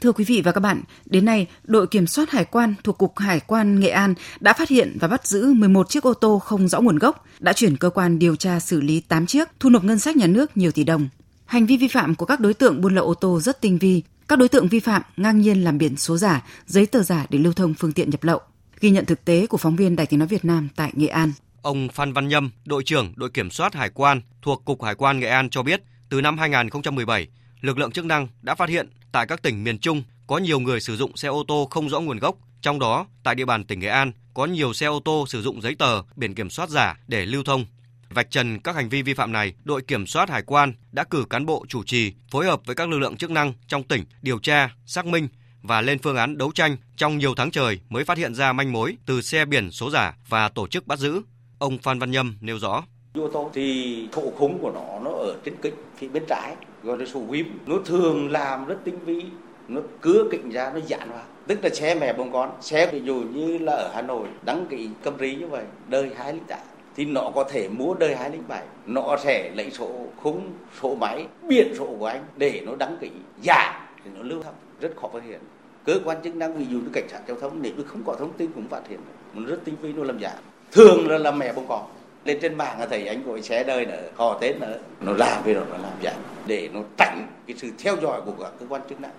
Thưa 0.00 0.12
quý 0.12 0.24
vị 0.24 0.42
và 0.44 0.52
các 0.52 0.60
bạn, 0.60 0.82
đến 1.06 1.24
nay, 1.24 1.46
đội 1.64 1.86
kiểm 1.86 2.06
soát 2.06 2.30
hải 2.30 2.44
quan 2.44 2.74
thuộc 2.84 2.98
Cục 2.98 3.18
Hải 3.18 3.40
quan 3.40 3.80
Nghệ 3.80 3.88
An 3.88 4.14
đã 4.40 4.52
phát 4.52 4.68
hiện 4.68 4.96
và 5.00 5.08
bắt 5.08 5.26
giữ 5.26 5.52
11 5.52 5.90
chiếc 5.90 6.02
ô 6.02 6.14
tô 6.14 6.38
không 6.38 6.68
rõ 6.68 6.80
nguồn 6.80 6.98
gốc, 6.98 7.24
đã 7.38 7.52
chuyển 7.52 7.76
cơ 7.76 7.90
quan 7.90 8.18
điều 8.18 8.36
tra 8.36 8.60
xử 8.60 8.80
lý 8.80 9.00
8 9.00 9.26
chiếc, 9.26 9.48
thu 9.60 9.70
nộp 9.70 9.84
ngân 9.84 9.98
sách 9.98 10.16
nhà 10.16 10.26
nước 10.26 10.56
nhiều 10.56 10.72
tỷ 10.72 10.84
đồng. 10.84 11.08
Hành 11.44 11.66
vi 11.66 11.76
vi 11.76 11.88
phạm 11.88 12.14
của 12.14 12.26
các 12.26 12.40
đối 12.40 12.54
tượng 12.54 12.80
buôn 12.80 12.94
lậu 12.94 13.06
ô 13.06 13.14
tô 13.14 13.40
rất 13.40 13.60
tinh 13.60 13.78
vi. 13.78 14.02
Các 14.28 14.38
đối 14.38 14.48
tượng 14.48 14.68
vi 14.68 14.80
phạm 14.80 15.02
ngang 15.16 15.40
nhiên 15.40 15.64
làm 15.64 15.78
biển 15.78 15.96
số 15.96 16.16
giả, 16.16 16.46
giấy 16.66 16.86
tờ 16.86 17.02
giả 17.02 17.26
để 17.30 17.38
lưu 17.38 17.52
thông 17.52 17.74
phương 17.74 17.92
tiện 17.92 18.10
nhập 18.10 18.24
lậu. 18.24 18.40
Ghi 18.80 18.90
nhận 18.90 19.04
thực 19.04 19.24
tế 19.24 19.46
của 19.46 19.56
phóng 19.56 19.76
viên 19.76 19.96
Đài 19.96 20.06
Tiếng 20.06 20.18
Nói 20.18 20.28
Việt 20.28 20.44
Nam 20.44 20.68
tại 20.76 20.92
Nghệ 20.94 21.06
An. 21.06 21.32
Ông 21.66 21.88
Phan 21.88 22.12
Văn 22.12 22.28
Nhâm, 22.28 22.50
đội 22.64 22.82
trưởng 22.84 23.12
đội 23.16 23.30
kiểm 23.30 23.50
soát 23.50 23.74
hải 23.74 23.90
quan 23.94 24.20
thuộc 24.42 24.64
Cục 24.64 24.82
Hải 24.82 24.94
quan 24.94 25.20
Nghệ 25.20 25.28
An 25.28 25.50
cho 25.50 25.62
biết, 25.62 25.82
từ 26.08 26.20
năm 26.20 26.38
2017, 26.38 27.28
lực 27.60 27.78
lượng 27.78 27.90
chức 27.90 28.04
năng 28.04 28.28
đã 28.42 28.54
phát 28.54 28.68
hiện 28.68 28.88
tại 29.12 29.26
các 29.26 29.42
tỉnh 29.42 29.64
miền 29.64 29.78
Trung 29.78 30.02
có 30.26 30.38
nhiều 30.38 30.60
người 30.60 30.80
sử 30.80 30.96
dụng 30.96 31.16
xe 31.16 31.28
ô 31.28 31.44
tô 31.48 31.68
không 31.70 31.88
rõ 31.88 32.00
nguồn 32.00 32.18
gốc, 32.18 32.36
trong 32.60 32.78
đó 32.78 33.06
tại 33.22 33.34
địa 33.34 33.44
bàn 33.44 33.64
tỉnh 33.64 33.80
Nghệ 33.80 33.88
An 33.88 34.12
có 34.34 34.46
nhiều 34.46 34.72
xe 34.72 34.86
ô 34.86 35.00
tô 35.04 35.24
sử 35.28 35.42
dụng 35.42 35.60
giấy 35.60 35.74
tờ, 35.74 36.02
biển 36.16 36.34
kiểm 36.34 36.50
soát 36.50 36.70
giả 36.70 36.98
để 37.06 37.26
lưu 37.26 37.42
thông. 37.44 37.64
Vạch 38.10 38.30
trần 38.30 38.60
các 38.60 38.74
hành 38.74 38.88
vi 38.88 39.02
vi 39.02 39.14
phạm 39.14 39.32
này, 39.32 39.54
đội 39.64 39.82
kiểm 39.82 40.06
soát 40.06 40.30
hải 40.30 40.42
quan 40.42 40.72
đã 40.92 41.04
cử 41.04 41.24
cán 41.30 41.46
bộ 41.46 41.64
chủ 41.68 41.84
trì 41.84 42.12
phối 42.30 42.46
hợp 42.46 42.60
với 42.64 42.74
các 42.74 42.88
lực 42.88 42.98
lượng 42.98 43.16
chức 43.16 43.30
năng 43.30 43.52
trong 43.68 43.82
tỉnh 43.82 44.04
điều 44.22 44.38
tra, 44.38 44.70
xác 44.86 45.06
minh 45.06 45.28
và 45.62 45.80
lên 45.80 45.98
phương 45.98 46.16
án 46.16 46.38
đấu 46.38 46.52
tranh 46.54 46.76
trong 46.96 47.18
nhiều 47.18 47.34
tháng 47.34 47.50
trời 47.50 47.80
mới 47.88 48.04
phát 48.04 48.18
hiện 48.18 48.34
ra 48.34 48.52
manh 48.52 48.72
mối 48.72 48.96
từ 49.06 49.22
xe 49.22 49.44
biển 49.44 49.70
số 49.70 49.90
giả 49.90 50.16
và 50.28 50.48
tổ 50.48 50.66
chức 50.66 50.86
bắt 50.86 50.98
giữ. 50.98 51.22
Ông 51.58 51.78
Phan 51.78 51.98
Văn 51.98 52.10
Nhâm 52.10 52.36
nêu 52.40 52.58
rõ. 52.58 52.84
Ô 53.14 53.28
tô 53.28 53.50
thì 53.52 54.08
thụ 54.12 54.32
khống 54.38 54.58
của 54.58 54.70
nó 54.70 55.00
nó 55.04 55.10
ở 55.10 55.36
trên 55.44 55.54
kính 55.62 55.74
phía 55.96 56.08
bên 56.08 56.22
trái, 56.28 56.54
gọi 56.82 56.98
là 56.98 57.06
sổ 57.06 57.20
phím 57.30 57.58
nó 57.66 57.76
thường 57.84 58.30
làm 58.30 58.66
rất 58.66 58.76
tinh 58.84 58.98
vi, 59.04 59.24
nó 59.68 59.80
cứa 60.00 60.24
kính 60.30 60.50
ra, 60.50 60.72
nó 60.74 60.80
dạn 60.80 61.10
vào 61.10 61.22
tức 61.46 61.58
là 61.62 61.70
xe 61.70 61.94
mẹ 61.94 62.12
bông 62.12 62.32
con 62.32 62.50
xe 62.60 62.90
ví 62.92 63.00
dụ 63.04 63.14
như 63.14 63.58
là 63.58 63.72
ở 63.72 63.90
Hà 63.94 64.02
Nội, 64.02 64.28
đăng 64.44 64.66
ký 64.70 64.88
cầm 65.02 65.18
rí 65.20 65.34
như 65.34 65.46
vậy, 65.46 65.64
đời 65.88 66.10
hai 66.16 66.34
lít 66.34 66.42
tạ 66.48 66.58
thì 66.96 67.04
nó 67.04 67.30
có 67.34 67.44
thể 67.44 67.68
mua 67.68 67.94
đời 67.94 68.16
hai 68.16 68.30
lít 68.30 68.40
bảy, 68.48 68.64
nó 68.86 69.16
sẽ 69.24 69.52
lấy 69.54 69.70
số 69.70 69.90
khung 70.22 70.52
số 70.80 70.94
máy, 70.94 71.26
biển 71.48 71.74
số 71.78 71.86
của 71.98 72.06
anh 72.06 72.24
để 72.36 72.62
nó 72.66 72.72
đăng 72.78 72.96
ký 73.00 73.10
giả 73.42 73.88
thì 74.04 74.10
nó 74.14 74.22
lưu 74.22 74.42
thông. 74.42 74.54
Rất 74.80 74.92
khó 74.96 75.08
phát 75.12 75.22
hiện. 75.24 75.40
Cơ 75.84 76.00
quan 76.04 76.22
chức 76.24 76.36
năng, 76.36 76.58
ví 76.58 76.66
dụ 76.70 76.78
như 76.78 76.88
cảnh 76.92 77.08
sát 77.08 77.20
giao 77.28 77.40
thông, 77.40 77.62
nếu 77.62 77.72
không 77.86 78.02
có 78.06 78.16
thông 78.18 78.32
tin 78.32 78.50
cũng 78.54 78.68
phát 78.68 78.88
hiện. 78.88 79.00
Nó 79.34 79.46
rất 79.46 79.60
tinh 79.64 79.74
vi, 79.82 79.92
nó 79.92 80.04
làm 80.04 80.18
giả 80.18 80.34
thường 80.72 81.08
là 81.08 81.18
là 81.18 81.30
mẹ 81.30 81.52
bông 81.52 81.66
cỏ. 81.68 81.86
Lên 82.24 82.38
trên 82.42 82.54
mạng 82.54 82.80
là 82.80 82.86
thấy 82.86 83.06
anh 83.06 83.26
gọi 83.26 83.42
xé 83.42 83.64
đời 83.64 83.86
nữa 83.86 84.02
họ 84.16 84.38
tết 84.40 84.60
nữa 84.60 84.78
nó 85.00 85.12
làm 85.12 85.44
về 85.44 85.54
rồi 85.54 85.64
nó 85.70 85.76
làm 85.76 85.92
giả 86.02 86.12
để 86.46 86.68
nó 86.72 86.80
tránh 86.98 87.26
cái 87.46 87.56
sự 87.58 87.70
theo 87.78 87.96
dõi 88.02 88.20
của 88.24 88.32
các 88.40 88.52
cơ 88.60 88.66
quan 88.68 88.82
chức 88.88 89.00
năng. 89.00 89.12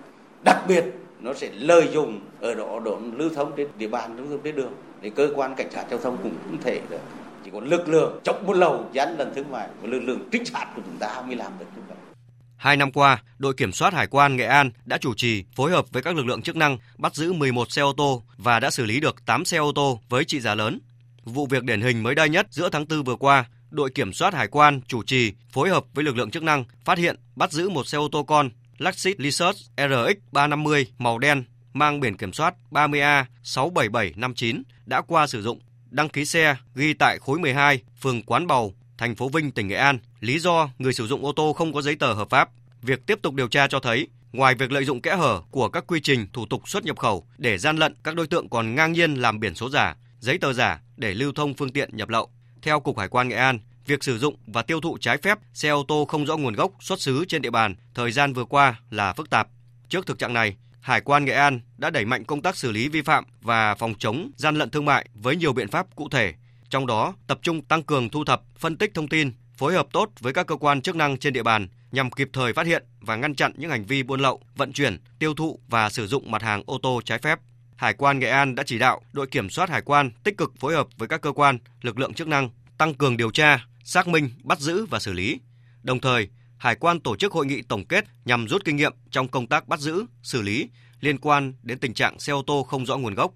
Đặc 0.44 0.64
biệt 0.68 0.84
nó 1.20 1.34
sẽ 1.34 1.50
lợi 1.52 1.88
dụng 1.92 2.20
ở 2.40 2.54
đó 2.54 2.80
độ 2.84 2.98
lưu 3.16 3.30
thông 3.34 3.52
trên 3.56 3.68
địa 3.78 3.88
bàn 3.88 4.16
lưu 4.16 4.26
thông 4.26 4.40
trên 4.44 4.56
đường 4.56 4.72
để 5.00 5.10
cơ 5.10 5.28
quan 5.34 5.54
cảnh 5.54 5.70
sát 5.70 5.84
giao 5.90 5.98
thông 5.98 6.16
cũng 6.22 6.34
không 6.44 6.62
thể 6.62 6.80
được. 6.90 7.00
Chỉ 7.44 7.50
có 7.52 7.60
lực 7.60 7.88
lượng 7.88 8.20
chống 8.24 8.46
buôn 8.46 8.58
lậu 8.58 8.84
gian 8.92 9.18
lần 9.18 9.34
thương 9.34 9.50
mại 9.50 9.68
và 9.82 9.88
lực 9.88 10.00
lượng 10.00 10.28
trinh 10.32 10.44
sát 10.44 10.66
của 10.76 10.82
chúng 10.86 10.96
ta 10.98 11.22
mới 11.26 11.36
làm 11.36 11.52
được 11.58 11.66
như 11.76 11.82
vậy. 11.88 11.96
Hai 12.56 12.76
năm 12.76 12.92
qua, 12.92 13.22
đội 13.38 13.54
kiểm 13.54 13.72
soát 13.72 13.94
hải 13.94 14.06
quan 14.06 14.36
Nghệ 14.36 14.44
An 14.44 14.70
đã 14.84 14.98
chủ 14.98 15.14
trì 15.16 15.44
phối 15.56 15.70
hợp 15.70 15.84
với 15.92 16.02
các 16.02 16.16
lực 16.16 16.26
lượng 16.26 16.42
chức 16.42 16.56
năng 16.56 16.78
bắt 16.98 17.14
giữ 17.14 17.32
11 17.32 17.72
xe 17.72 17.82
ô 17.82 17.92
tô 17.96 18.22
và 18.36 18.60
đã 18.60 18.70
xử 18.70 18.84
lý 18.84 19.00
được 19.00 19.26
8 19.26 19.44
xe 19.44 19.58
ô 19.58 19.72
tô 19.74 20.00
với 20.08 20.24
trị 20.24 20.40
giá 20.40 20.54
lớn. 20.54 20.78
Vụ 21.28 21.46
việc 21.46 21.64
điển 21.64 21.80
hình 21.80 22.02
mới 22.02 22.14
đây 22.14 22.28
nhất 22.28 22.46
giữa 22.50 22.68
tháng 22.72 22.84
4 22.88 23.04
vừa 23.04 23.16
qua, 23.16 23.44
đội 23.70 23.90
kiểm 23.90 24.12
soát 24.12 24.34
hải 24.34 24.48
quan 24.48 24.80
chủ 24.86 25.02
trì 25.02 25.32
phối 25.52 25.68
hợp 25.68 25.84
với 25.94 26.04
lực 26.04 26.16
lượng 26.16 26.30
chức 26.30 26.42
năng 26.42 26.64
phát 26.84 26.98
hiện 26.98 27.16
bắt 27.36 27.52
giữ 27.52 27.68
một 27.68 27.86
xe 27.86 27.98
ô 27.98 28.08
tô 28.12 28.22
con 28.22 28.50
Lexus 28.78 29.14
Research 29.18 29.58
RX 29.76 30.16
350 30.32 30.86
màu 30.98 31.18
đen 31.18 31.44
mang 31.72 32.00
biển 32.00 32.16
kiểm 32.16 32.32
soát 32.32 32.54
30A 32.70 33.24
67759 33.42 34.62
đã 34.86 35.00
qua 35.00 35.26
sử 35.26 35.42
dụng, 35.42 35.60
đăng 35.90 36.08
ký 36.08 36.24
xe 36.24 36.56
ghi 36.74 36.94
tại 36.94 37.18
khối 37.18 37.38
12, 37.38 37.82
phường 38.00 38.22
Quán 38.22 38.46
Bầu, 38.46 38.74
thành 38.98 39.14
phố 39.14 39.28
Vinh, 39.28 39.50
tỉnh 39.50 39.68
Nghệ 39.68 39.76
An, 39.76 39.98
lý 40.20 40.38
do 40.38 40.70
người 40.78 40.92
sử 40.92 41.06
dụng 41.06 41.24
ô 41.24 41.32
tô 41.32 41.52
không 41.52 41.72
có 41.72 41.82
giấy 41.82 41.96
tờ 41.96 42.12
hợp 42.12 42.30
pháp. 42.30 42.50
Việc 42.82 43.06
tiếp 43.06 43.18
tục 43.22 43.34
điều 43.34 43.48
tra 43.48 43.66
cho 43.66 43.80
thấy, 43.80 44.08
ngoài 44.32 44.54
việc 44.54 44.72
lợi 44.72 44.84
dụng 44.84 45.00
kẽ 45.00 45.16
hở 45.16 45.40
của 45.50 45.68
các 45.68 45.84
quy 45.86 46.00
trình 46.00 46.26
thủ 46.32 46.46
tục 46.46 46.68
xuất 46.68 46.84
nhập 46.84 46.98
khẩu 46.98 47.26
để 47.38 47.58
gian 47.58 47.76
lận, 47.76 47.94
các 48.04 48.14
đối 48.14 48.26
tượng 48.26 48.48
còn 48.48 48.74
ngang 48.74 48.92
nhiên 48.92 49.14
làm 49.14 49.40
biển 49.40 49.54
số 49.54 49.70
giả, 49.70 49.96
giấy 50.20 50.38
tờ 50.38 50.52
giả 50.52 50.80
để 50.98 51.14
lưu 51.14 51.32
thông 51.32 51.54
phương 51.54 51.72
tiện 51.72 51.96
nhập 51.96 52.08
lậu. 52.08 52.30
Theo 52.62 52.80
Cục 52.80 52.98
Hải 52.98 53.08
quan 53.08 53.28
Nghệ 53.28 53.36
An, 53.36 53.58
việc 53.86 54.04
sử 54.04 54.18
dụng 54.18 54.36
và 54.46 54.62
tiêu 54.62 54.80
thụ 54.80 54.98
trái 55.00 55.18
phép 55.18 55.38
xe 55.54 55.68
ô 55.68 55.84
tô 55.88 56.04
không 56.08 56.26
rõ 56.26 56.36
nguồn 56.36 56.54
gốc 56.54 56.72
xuất 56.80 57.00
xứ 57.00 57.24
trên 57.28 57.42
địa 57.42 57.50
bàn 57.50 57.74
thời 57.94 58.12
gian 58.12 58.32
vừa 58.32 58.44
qua 58.44 58.80
là 58.90 59.12
phức 59.12 59.30
tạp. 59.30 59.48
Trước 59.88 60.06
thực 60.06 60.18
trạng 60.18 60.32
này, 60.32 60.56
Hải 60.80 61.00
quan 61.00 61.24
Nghệ 61.24 61.32
An 61.32 61.60
đã 61.76 61.90
đẩy 61.90 62.04
mạnh 62.04 62.24
công 62.24 62.42
tác 62.42 62.56
xử 62.56 62.72
lý 62.72 62.88
vi 62.88 63.02
phạm 63.02 63.24
và 63.40 63.74
phòng 63.74 63.94
chống 63.98 64.30
gian 64.36 64.56
lận 64.56 64.70
thương 64.70 64.84
mại 64.84 65.08
với 65.14 65.36
nhiều 65.36 65.52
biện 65.52 65.68
pháp 65.68 65.86
cụ 65.96 66.08
thể, 66.08 66.34
trong 66.70 66.86
đó 66.86 67.14
tập 67.26 67.38
trung 67.42 67.62
tăng 67.62 67.82
cường 67.82 68.08
thu 68.10 68.24
thập, 68.24 68.42
phân 68.58 68.76
tích 68.76 68.94
thông 68.94 69.08
tin, 69.08 69.32
phối 69.56 69.74
hợp 69.74 69.86
tốt 69.92 70.10
với 70.20 70.32
các 70.32 70.46
cơ 70.46 70.56
quan 70.56 70.80
chức 70.80 70.96
năng 70.96 71.18
trên 71.18 71.32
địa 71.32 71.42
bàn 71.42 71.68
nhằm 71.92 72.10
kịp 72.10 72.28
thời 72.32 72.52
phát 72.52 72.66
hiện 72.66 72.84
và 73.00 73.16
ngăn 73.16 73.34
chặn 73.34 73.52
những 73.56 73.70
hành 73.70 73.84
vi 73.84 74.02
buôn 74.02 74.20
lậu, 74.20 74.40
vận 74.56 74.72
chuyển, 74.72 74.98
tiêu 75.18 75.34
thụ 75.34 75.60
và 75.68 75.90
sử 75.90 76.06
dụng 76.06 76.30
mặt 76.30 76.42
hàng 76.42 76.62
ô 76.66 76.78
tô 76.82 77.00
trái 77.04 77.18
phép. 77.18 77.38
Hải 77.78 77.94
quan 77.94 78.18
Nghệ 78.18 78.28
An 78.28 78.54
đã 78.54 78.62
chỉ 78.66 78.78
đạo 78.78 79.00
đội 79.12 79.26
kiểm 79.26 79.50
soát 79.50 79.70
hải 79.70 79.82
quan 79.82 80.10
tích 80.24 80.36
cực 80.36 80.52
phối 80.60 80.74
hợp 80.74 80.86
với 80.96 81.08
các 81.08 81.20
cơ 81.20 81.32
quan, 81.32 81.58
lực 81.82 81.98
lượng 81.98 82.14
chức 82.14 82.28
năng 82.28 82.50
tăng 82.78 82.94
cường 82.94 83.16
điều 83.16 83.30
tra, 83.30 83.66
xác 83.84 84.08
minh, 84.08 84.30
bắt 84.42 84.58
giữ 84.60 84.86
và 84.86 84.98
xử 84.98 85.12
lý. 85.12 85.40
Đồng 85.82 86.00
thời, 86.00 86.28
Hải 86.58 86.74
quan 86.74 87.00
tổ 87.00 87.16
chức 87.16 87.32
hội 87.32 87.46
nghị 87.46 87.62
tổng 87.62 87.84
kết 87.84 88.04
nhằm 88.24 88.48
rút 88.48 88.64
kinh 88.64 88.76
nghiệm 88.76 88.92
trong 89.10 89.28
công 89.28 89.46
tác 89.46 89.68
bắt 89.68 89.80
giữ, 89.80 90.04
xử 90.22 90.42
lý 90.42 90.68
liên 91.00 91.18
quan 91.18 91.52
đến 91.62 91.78
tình 91.78 91.94
trạng 91.94 92.18
xe 92.18 92.32
ô 92.32 92.42
tô 92.46 92.62
không 92.62 92.86
rõ 92.86 92.96
nguồn 92.96 93.14
gốc. 93.14 93.32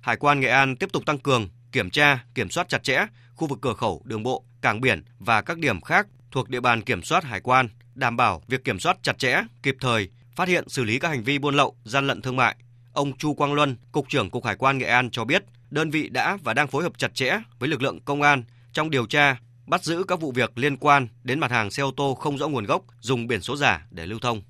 Hải 0.00 0.16
quan 0.16 0.40
Nghệ 0.40 0.48
An 0.48 0.76
tiếp 0.76 0.92
tục 0.92 1.06
tăng 1.06 1.18
cường 1.18 1.48
kiểm 1.72 1.90
tra, 1.90 2.24
kiểm 2.34 2.50
soát 2.50 2.68
chặt 2.68 2.82
chẽ 2.82 3.06
khu 3.34 3.46
vực 3.46 3.58
cửa 3.62 3.74
khẩu, 3.74 4.02
đường 4.04 4.22
bộ, 4.22 4.44
cảng 4.60 4.80
biển 4.80 5.04
và 5.18 5.42
các 5.42 5.58
điểm 5.58 5.80
khác 5.80 6.06
thuộc 6.30 6.48
địa 6.48 6.60
bàn 6.60 6.82
kiểm 6.82 7.02
soát 7.02 7.24
hải 7.24 7.40
quan, 7.40 7.68
đảm 7.94 8.16
bảo 8.16 8.42
việc 8.48 8.64
kiểm 8.64 8.78
soát 8.78 8.96
chặt 9.02 9.18
chẽ, 9.18 9.42
kịp 9.62 9.76
thời, 9.80 10.08
phát 10.34 10.48
hiện 10.48 10.68
xử 10.68 10.84
lý 10.84 10.98
các 10.98 11.08
hành 11.08 11.22
vi 11.22 11.38
buôn 11.38 11.54
lậu, 11.54 11.76
gian 11.84 12.06
lận 12.06 12.22
thương 12.22 12.36
mại. 12.36 12.56
Ông 12.96 13.16
Chu 13.16 13.34
Quang 13.34 13.52
Luân, 13.52 13.76
Cục 13.92 14.08
trưởng 14.08 14.30
Cục 14.30 14.44
Hải 14.44 14.56
quan 14.56 14.78
Nghệ 14.78 14.86
An 14.86 15.10
cho 15.10 15.24
biết, 15.24 15.44
đơn 15.70 15.90
vị 15.90 16.08
đã 16.08 16.38
và 16.44 16.54
đang 16.54 16.68
phối 16.68 16.82
hợp 16.82 16.98
chặt 16.98 17.14
chẽ 17.14 17.38
với 17.58 17.68
lực 17.68 17.82
lượng 17.82 18.00
công 18.00 18.22
an 18.22 18.44
trong 18.72 18.90
điều 18.90 19.06
tra, 19.06 19.40
bắt 19.66 19.84
giữ 19.84 20.04
các 20.08 20.20
vụ 20.20 20.32
việc 20.32 20.58
liên 20.58 20.76
quan 20.76 21.08
đến 21.22 21.40
mặt 21.40 21.50
hàng 21.50 21.70
xe 21.70 21.82
ô 21.82 21.90
tô 21.96 22.14
không 22.14 22.38
rõ 22.38 22.48
nguồn 22.48 22.64
gốc 22.64 22.82
dùng 23.00 23.26
biển 23.26 23.40
số 23.40 23.56
giả 23.56 23.86
để 23.90 24.06
lưu 24.06 24.18
thông. 24.18 24.42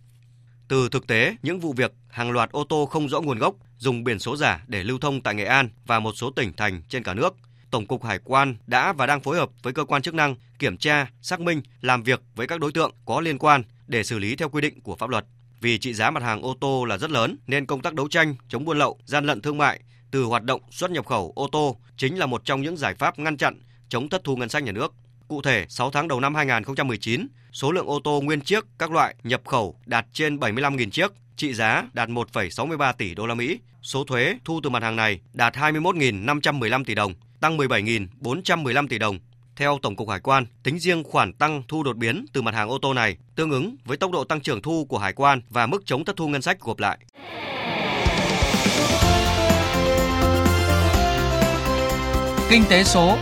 Từ 0.69 0.89
thực 0.89 1.07
tế, 1.07 1.37
những 1.43 1.61
vụ 1.61 1.73
việc 1.73 1.93
hàng 2.09 2.31
loạt 2.31 2.51
ô 2.51 2.65
tô 2.65 2.87
không 2.87 3.09
rõ 3.09 3.21
nguồn 3.21 3.39
gốc 3.39 3.55
dùng 3.79 4.05
biển 4.05 4.19
số 4.19 4.37
giả 4.37 4.65
để 4.67 4.85
lưu 4.85 4.99
thông 4.99 5.21
tại 5.21 5.35
Nghệ 5.35 5.45
An 5.45 5.69
và 5.87 6.01
một 6.01 6.13
số 6.17 6.31
tỉnh 6.31 6.53
thành 6.53 6.83
trên 6.89 7.03
cả 7.03 7.15
nước, 7.15 7.37
Tổng 7.71 7.87
cục 7.87 8.05
Hải 8.05 8.19
quan 8.25 8.57
đã 8.67 8.93
và 8.93 9.07
đang 9.07 9.21
phối 9.21 9.37
hợp 9.37 9.51
với 9.63 9.73
cơ 9.73 9.85
quan 9.85 10.03
chức 10.03 10.15
năng 10.15 10.37
kiểm 10.59 10.77
tra, 10.77 11.11
xác 11.23 11.41
minh, 11.41 11.63
làm 11.81 12.03
việc 12.03 12.23
với 12.35 12.47
các 12.47 12.61
đối 12.61 12.73
tượng 12.73 12.93
có 13.05 13.21
liên 13.21 13.39
quan 13.39 13.63
để 13.87 14.03
xử 14.03 14.19
lý 14.19 14.37
theo 14.37 14.49
quy 14.49 14.61
định 14.61 14.81
của 14.81 14.97
pháp 14.97 15.11
luật. 15.11 15.27
Vì 15.61 15.79
trị 15.79 15.95
giá 15.95 16.11
mặt 16.11 16.23
hàng 16.23 16.43
ô 16.43 16.57
tô 16.61 16.85
là 16.85 16.99
rất 16.99 17.11
lớn 17.11 17.37
nên 17.47 17.67
công 17.67 17.83
tác 17.83 17.95
đấu 17.95 18.09
tranh 18.09 18.35
chống 18.49 18.65
buôn 18.65 18.79
lậu, 18.79 18.99
gian 19.05 19.25
lận 19.25 19.41
thương 19.41 19.59
mại 19.59 19.81
từ 20.11 20.25
hoạt 20.25 20.43
động 20.43 20.61
xuất 20.71 20.91
nhập 20.91 21.07
khẩu 21.07 21.33
ô 21.37 21.49
tô 21.53 21.77
chính 21.97 22.19
là 22.19 22.27
một 22.27 22.45
trong 22.45 22.63
những 22.63 22.77
giải 22.77 22.95
pháp 22.95 23.19
ngăn 23.19 23.37
chặn 23.37 23.61
chống 23.89 24.09
thất 24.09 24.25
thu 24.25 24.37
ngân 24.37 24.49
sách 24.49 24.63
nhà 24.63 24.73
nước. 24.73 24.95
Cụ 25.29 25.43
thể, 25.43 25.67
6 25.69 25.91
tháng 25.91 26.09
đầu 26.09 26.21
năm 26.21 26.35
2019, 26.35 27.27
số 27.53 27.73
lượng 27.73 27.87
ô 27.87 28.01
tô 28.05 28.21
nguyên 28.21 28.41
chiếc 28.41 28.65
các 28.79 28.91
loại 28.91 29.15
nhập 29.23 29.43
khẩu 29.47 29.77
đạt 29.87 30.07
trên 30.13 30.37
75.000 30.37 30.91
chiếc, 30.91 31.13
trị 31.37 31.55
giá 31.55 31.85
đạt 31.93 32.09
1,63 32.09 32.93
tỷ 32.93 33.15
đô 33.15 33.27
la 33.27 33.35
Mỹ. 33.35 33.59
Số 33.83 34.05
thuế 34.05 34.39
thu 34.45 34.61
từ 34.63 34.71
mặt 34.71 34.83
hàng 34.83 34.97
này 34.97 35.21
đạt 35.33 35.55
21.515 35.55 36.85
tỷ 36.85 36.95
đồng, 36.95 37.15
tăng 37.41 37.57
17.415 37.59 38.89
tỷ 38.89 38.99
đồng. 38.99 39.19
Theo 39.57 39.79
Tổng 39.83 39.97
cục 39.97 40.09
Hải 40.09 40.21
quan, 40.21 40.47
tính 40.63 40.79
riêng 40.79 41.05
khoản 41.05 41.33
tăng 41.33 41.63
thu 41.69 41.83
đột 41.83 41.97
biến 41.97 42.25
từ 42.33 42.43
mặt 42.43 42.55
hàng 42.55 42.69
ô 42.69 42.79
tô 42.83 42.95
này 42.95 43.17
tương 43.35 43.51
ứng 43.51 43.77
với 43.85 43.97
tốc 43.97 44.11
độ 44.11 44.25
tăng 44.25 44.41
trưởng 44.41 44.63
thu 44.63 44.85
của 44.85 44.99
hải 44.99 45.13
quan 45.13 45.41
và 45.51 45.67
mức 45.67 45.83
chống 45.87 46.05
thất 46.05 46.17
thu 46.17 46.29
ngân 46.29 46.43
sách 46.43 46.61
gộp 46.61 46.79
lại. 46.79 46.99
Kinh 52.51 52.63
tế 52.69 52.85
số 52.85 53.19